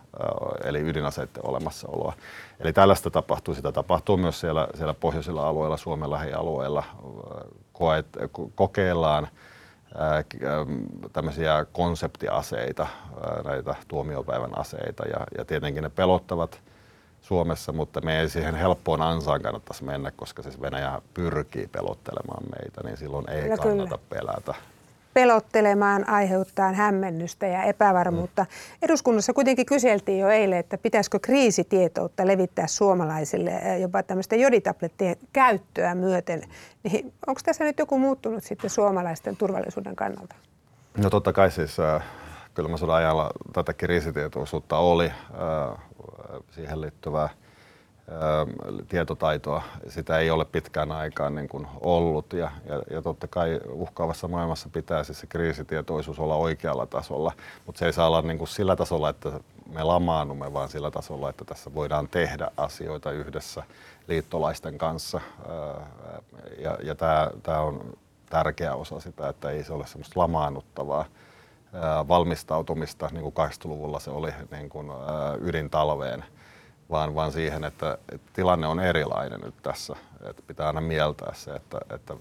eli 0.64 0.80
ydinaseiden 0.80 1.46
olemassaoloa. 1.46 2.12
Eli 2.60 2.72
tällaista 2.72 3.10
tapahtuu. 3.10 3.54
Sitä 3.54 3.72
tapahtuu 3.72 4.16
myös 4.16 4.40
siellä, 4.40 4.68
siellä 4.74 4.94
pohjoisilla 4.94 5.48
alueilla, 5.48 5.76
Suomen 5.76 6.10
lähialueilla. 6.10 6.84
Koet, 7.72 8.06
kokeillaan 8.54 9.28
tämmöisiä 11.12 11.66
konseptiaseita, 11.72 12.86
näitä 13.44 13.74
tuomiopäivän 13.88 14.58
aseita, 14.58 15.04
ja, 15.04 15.26
ja 15.38 15.44
tietenkin 15.44 15.82
ne 15.82 15.88
pelottavat 15.88 16.60
Suomessa, 17.20 17.72
mutta 17.72 18.00
me 18.00 18.20
ei 18.20 18.28
siihen 18.28 18.54
helppoon 18.54 19.02
ansaan 19.02 19.42
kannattaisi 19.42 19.84
mennä, 19.84 20.10
koska 20.10 20.42
siis 20.42 20.60
Venäjä 20.60 21.02
pyrkii 21.14 21.66
pelottelemaan 21.66 22.44
meitä, 22.58 22.80
niin 22.84 22.96
silloin 22.96 23.30
ei 23.30 23.42
kyllä, 23.42 23.56
kannata 23.56 23.98
kyllä. 23.98 24.08
pelätä. 24.08 24.54
Pelottelemaan 25.14 26.08
aiheuttaa 26.08 26.72
hämmennystä 26.72 27.46
ja 27.46 27.62
epävarmuutta. 27.62 28.42
Mm. 28.42 28.48
Eduskunnassa 28.82 29.32
kuitenkin 29.32 29.66
kyseltiin 29.66 30.18
jo 30.18 30.28
eilen, 30.28 30.58
että 30.58 30.78
pitäisikö 30.78 31.18
kriisitietoutta 31.18 32.26
levittää 32.26 32.66
suomalaisille 32.66 33.78
jopa 33.80 34.02
tämmöistä 34.02 34.36
joditablettien 34.36 35.16
käyttöä 35.32 35.94
myöten. 35.94 36.42
Niin 36.82 37.12
onko 37.26 37.40
tässä 37.44 37.64
nyt 37.64 37.78
joku 37.78 37.98
muuttunut 37.98 38.44
sitten 38.44 38.70
suomalaisten 38.70 39.36
turvallisuuden 39.36 39.96
kannalta? 39.96 40.34
No 40.96 41.10
totta 41.10 41.32
kai 41.32 41.50
siis 41.50 41.80
äh, 41.80 42.02
kylmän 42.58 42.78
sodan 42.78 42.96
ajalla 42.96 43.30
tätä 43.52 43.72
kriisitietoisuutta 43.72 44.78
oli. 44.78 45.06
Äh, 45.06 45.78
siihen 46.50 46.80
liittyvää 46.80 47.28
tietotaitoa. 48.88 49.62
Sitä 49.88 50.18
ei 50.18 50.30
ole 50.30 50.44
pitkään 50.44 50.92
aikaan 50.92 51.34
niin 51.34 51.48
kuin 51.48 51.66
ollut 51.80 52.32
ja, 52.32 52.50
ja, 52.66 52.82
ja 52.90 53.02
totta 53.02 53.26
kai 53.26 53.60
uhkaavassa 53.70 54.28
maailmassa 54.28 54.68
pitää 54.72 55.04
siis 55.04 55.20
se 55.20 55.26
kriisitietoisuus 55.26 56.18
olla 56.18 56.36
oikealla 56.36 56.86
tasolla, 56.86 57.32
mutta 57.66 57.78
se 57.78 57.86
ei 57.86 57.92
saa 57.92 58.06
olla 58.06 58.22
niin 58.22 58.38
kuin 58.38 58.48
sillä 58.48 58.76
tasolla, 58.76 59.08
että 59.08 59.40
me 59.72 59.82
lamaannumme, 59.82 60.52
vaan 60.52 60.68
sillä 60.68 60.90
tasolla, 60.90 61.30
että 61.30 61.44
tässä 61.44 61.74
voidaan 61.74 62.08
tehdä 62.08 62.50
asioita 62.56 63.10
yhdessä 63.10 63.62
liittolaisten 64.08 64.78
kanssa. 64.78 65.20
Ja, 66.58 66.78
ja 66.82 66.94
tämä 67.42 67.60
on 67.60 67.96
tärkeä 68.30 68.74
osa 68.74 69.00
sitä, 69.00 69.28
että 69.28 69.50
ei 69.50 69.64
se 69.64 69.72
ole 69.72 69.86
semmoista 69.86 70.20
lamaannuttavaa 70.20 71.04
valmistautumista, 72.08 73.08
niin 73.12 73.22
kuin 73.22 73.34
80-luvulla 73.48 74.00
se 74.00 74.10
oli 74.10 74.30
niin 74.50 74.68
kuin, 74.68 74.90
ydintalveen, 75.40 76.24
vaan, 76.90 77.14
vaan 77.14 77.32
siihen, 77.32 77.64
että, 77.64 77.98
että 78.12 78.30
tilanne 78.32 78.66
on 78.66 78.80
erilainen 78.80 79.40
nyt 79.40 79.54
tässä. 79.62 79.96
Että 80.30 80.42
pitää 80.46 80.66
aina 80.66 80.80
mieltää 80.80 81.34
se, 81.34 81.50
että, 81.50 81.78
että 81.90 82.14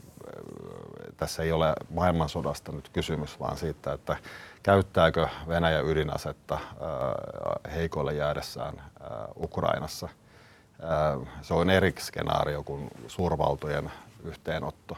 tässä 1.17 1.43
ei 1.43 1.51
ole 1.51 1.73
maailmansodasta 1.89 2.71
nyt 2.71 2.89
kysymys, 2.89 3.39
vaan 3.39 3.57
siitä, 3.57 3.93
että 3.93 4.17
käyttääkö 4.63 5.27
Venäjä 5.47 5.79
ydinasetta 5.79 6.57
heikoille 7.75 8.13
jäädessään 8.13 8.83
Ukrainassa. 9.36 10.10
Se 11.41 11.53
on 11.53 11.69
eri 11.69 11.93
skenaario 11.99 12.63
kuin 12.63 12.89
suurvaltojen 13.07 13.91
yhteenotto. 14.23 14.97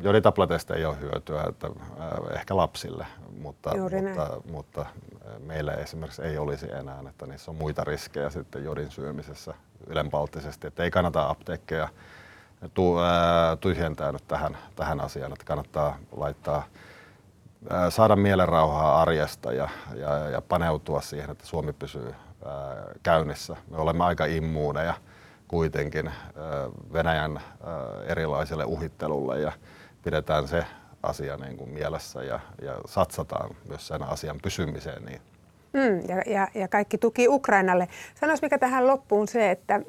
Joditableteista 0.00 0.74
ei 0.74 0.84
ole 0.84 1.00
hyötyä, 1.00 1.44
että 1.48 1.68
ehkä 2.34 2.56
lapsille, 2.56 3.06
mutta, 3.40 3.70
mutta, 3.76 4.40
mutta 4.52 4.86
meillä 5.38 5.72
esimerkiksi 5.72 6.22
ei 6.22 6.38
olisi 6.38 6.72
enää, 6.72 6.98
että 7.08 7.26
niissä 7.26 7.50
on 7.50 7.56
muita 7.56 7.84
riskejä 7.84 8.30
sitten 8.30 8.64
jodin 8.64 8.90
syömisessä 8.90 9.54
ylenpalttisesti, 9.86 10.66
että 10.66 10.84
ei 10.84 10.90
kannata 10.90 11.28
apteekkeja 11.28 11.88
tu, 12.74 12.96
tyhjentää 13.60 14.12
nyt 14.12 14.28
tähän, 14.28 14.58
tähän 14.76 15.00
asiaan, 15.00 15.32
että 15.32 15.44
kannattaa 15.44 15.98
laittaa 16.16 16.66
saada 17.88 18.16
mielenrauhaa 18.16 19.02
arjesta 19.02 19.52
ja, 19.52 19.68
ja, 19.94 20.28
ja 20.28 20.40
paneutua 20.40 21.00
siihen, 21.00 21.30
että 21.30 21.46
Suomi 21.46 21.72
pysyy 21.72 22.14
käynnissä. 23.02 23.56
Me 23.70 23.76
olemme 23.76 24.04
aika 24.04 24.24
immuuneja 24.24 24.94
kuitenkin 25.48 26.10
Venäjän 26.92 27.40
erilaiselle 28.06 28.64
uhittelulle 28.64 29.40
ja 29.40 29.52
pidetään 30.04 30.48
se 30.48 30.64
asia 31.02 31.36
niin 31.36 31.56
kuin 31.56 31.70
mielessä 31.70 32.22
ja, 32.22 32.40
ja 32.62 32.74
satsataan 32.86 33.56
myös 33.68 33.86
sen 33.86 34.02
asian 34.02 34.38
pysymiseen. 34.42 35.04
Niin. 35.04 35.20
Mm, 35.72 36.08
ja, 36.08 36.22
ja, 36.26 36.48
ja 36.54 36.68
kaikki 36.68 36.98
tuki 36.98 37.28
Ukrainalle. 37.28 37.88
Sanois 38.20 38.42
mikä 38.42 38.58
tähän 38.58 38.86
loppuun 38.86 39.28
se, 39.28 39.50
että 39.50 39.78
mm, 39.78 39.84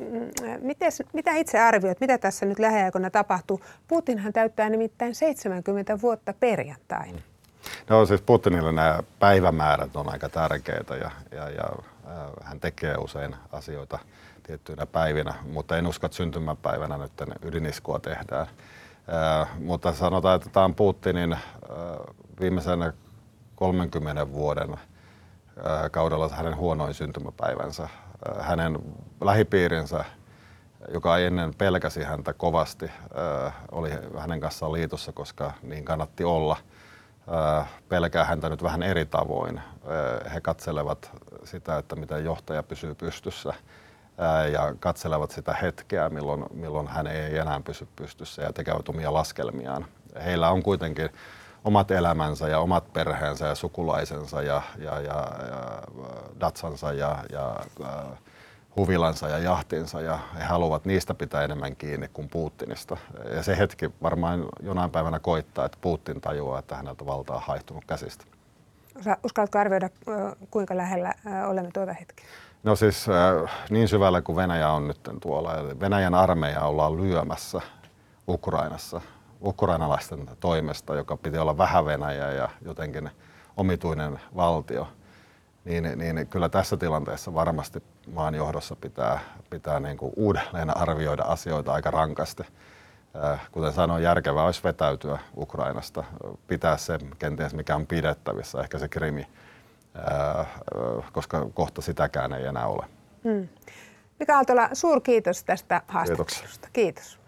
mites, 0.62 1.04
mitä 1.14 1.32
itse 1.36 1.60
arvioit, 1.60 2.02
mitä 2.02 2.18
tässä 2.18 2.46
nyt 2.46 2.60
lähiaikoina 2.60 3.10
tapahtuu? 3.10 3.62
Putinhan 3.88 4.34
täyttää 4.34 4.70
nimittäin 4.70 5.16
70 5.16 6.02
vuotta 6.02 6.34
perjantaina. 6.34 7.18
Mm. 7.18 7.24
No 7.90 8.06
siis 8.06 8.22
Putinille 8.22 8.72
nämä 8.72 9.00
päivämäärät 9.20 9.96
on 9.96 10.10
aika 10.10 10.30
tärkeitä 10.30 10.96
ja, 10.96 11.12
ja, 11.32 11.50
ja 11.50 11.64
äh, 12.08 12.32
hän 12.44 12.60
tekee 12.60 12.96
usein 12.96 13.36
asioita 13.52 14.00
tiettyinä 14.50 14.86
päivinä, 14.86 15.34
mutta 15.52 15.78
en 15.78 15.88
usko, 15.88 16.06
että 16.06 16.16
syntymäpäivänä 16.16 16.98
nyt 16.98 17.12
ydiniskua 17.42 18.00
tehdään. 18.00 18.48
Mutta 19.60 19.94
sanotaan, 19.94 20.36
että 20.36 20.50
tämä 20.50 20.64
on 20.64 20.76
Putinin 20.76 21.38
viimeisen 22.40 22.94
30 23.56 24.32
vuoden 24.32 24.78
kaudella 25.92 26.30
hänen 26.30 26.56
huonoin 26.56 26.94
syntymäpäivänsä. 26.94 27.90
Hänen 28.40 28.78
lähipiirinsä, 29.22 30.06
joka 30.94 31.18
ennen 31.18 31.54
pelkäsi 31.56 32.04
häntä 32.04 32.34
kovasti, 32.34 32.92
oli 33.72 33.90
hänen 34.18 34.40
kanssaan 34.40 34.74
liitossa, 34.74 35.12
koska 35.12 35.54
niin 35.64 35.86
kannatti 35.86 36.24
olla– 36.24 36.58
pelkää 37.90 38.26
häntä 38.26 38.50
nyt 38.50 38.64
vähän 38.64 38.84
eri 38.84 39.06
tavoin. 39.06 39.62
He 40.34 40.42
katselevat 40.42 41.12
sitä, 41.44 41.78
että 41.78 41.96
miten 41.96 42.26
johtaja 42.26 42.64
pysyy 42.64 42.96
pystyssä 42.96 43.54
ja 44.52 44.76
katselevat 44.80 45.32
sitä 45.32 45.54
hetkeä, 45.54 46.10
milloin, 46.10 46.46
milloin 46.54 46.88
hän 46.88 47.08
ei 47.08 47.38
enää 47.38 47.62
pysy 47.66 47.88
pystyssä 47.96 48.42
ja 48.42 48.54
tekevät 48.54 48.90
omia 48.90 49.14
laskelmiaan. 49.14 49.86
Heillä 50.26 50.50
on 50.50 50.64
kuitenkin 50.64 51.10
omat 51.64 51.92
elämänsä 51.92 52.48
ja 52.48 52.60
omat 52.60 52.94
perheensä 52.94 53.48
ja 53.48 53.56
sukulaisensa 53.56 54.42
ja, 54.42 54.62
ja, 54.78 55.00
ja, 55.00 55.30
ja 55.50 55.82
datsansa 56.40 56.94
ja, 56.94 57.18
ja 57.32 57.56
huvilansa 58.76 59.30
ja 59.30 59.40
jahtinsa 59.40 60.02
ja 60.02 60.20
he 60.40 60.44
haluavat 60.44 60.86
niistä 60.86 61.14
pitää 61.14 61.44
enemmän 61.44 61.76
kiinni 61.76 62.08
kuin 62.08 62.30
Putinista. 62.30 62.98
Ja 63.36 63.44
se 63.44 63.58
hetki 63.58 63.92
varmaan 64.04 64.46
jonain 64.64 64.92
päivänä 64.92 65.20
koittaa, 65.20 65.66
että 65.66 65.78
Putin 65.82 66.22
tajuaa, 66.22 66.60
että 66.60 66.76
häneltä 66.76 67.06
valta 67.06 67.34
on 67.34 67.42
haihtunut 67.42 67.86
käsistä. 67.86 68.26
Uskallatko 69.24 69.60
arvioida, 69.60 69.90
kuinka 70.52 70.78
lähellä 70.78 71.14
olemme 71.48 71.72
tuota 71.74 71.94
hetkeä? 71.94 72.26
No 72.64 72.76
siis 72.76 73.06
niin 73.70 73.88
syvällä 73.88 74.22
kuin 74.22 74.36
Venäjä 74.36 74.70
on 74.70 74.88
nyt 74.88 75.00
tuolla. 75.22 75.54
Venäjän 75.80 76.16
armeija 76.16 76.62
ollaan 76.62 76.98
lyömässä 76.98 77.62
Ukrainassa 78.28 79.02
ukrainalaisten 79.42 80.30
toimesta, 80.40 80.96
joka 80.96 81.18
piti 81.18 81.38
olla 81.38 81.58
vähän 81.58 81.86
Venäjä 81.86 82.32
ja 82.32 82.50
jotenkin 82.62 83.10
omituinen 83.58 84.20
valtio– 84.36 84.88
niin, 85.66 85.98
niin 85.98 86.28
kyllä 86.28 86.50
tässä 86.50 86.78
tilanteessa 86.78 87.34
varmasti 87.34 87.84
maan 88.14 88.36
johdossa 88.36 88.76
pitää, 88.76 89.20
pitää 89.50 89.80
niin 89.80 89.98
kuin 89.98 90.14
uudelleen 90.16 90.78
arvioida 90.78 91.24
asioita 91.24 91.74
aika 91.74 91.92
rankasti. 91.92 92.44
Äh, 93.16 93.50
kuten 93.52 93.74
sanoin, 93.74 94.04
järkevää 94.04 94.46
olisi 94.46 94.64
vetäytyä 94.64 95.20
Ukrainasta, 95.38 96.04
pitää 96.48 96.78
se 96.78 97.00
kenties 97.20 97.54
mikä 97.54 97.76
on 97.76 97.88
pidettävissä, 97.88 98.62
ehkä 98.62 98.80
se 98.80 98.88
krimi, 98.88 99.28
äh, 100.40 100.48
koska 101.12 101.48
kohta 101.54 101.82
sitäkään 101.82 102.34
ei 102.34 102.46
enää 102.46 102.68
ole. 102.68 102.86
Hmm. 103.24 103.48
Mika 104.20 104.36
Aaltola, 104.36 104.70
suurkiitos 104.74 105.44
tästä 105.44 105.82
haastattelusta. 105.88 106.68
Kiitos. 106.74 107.19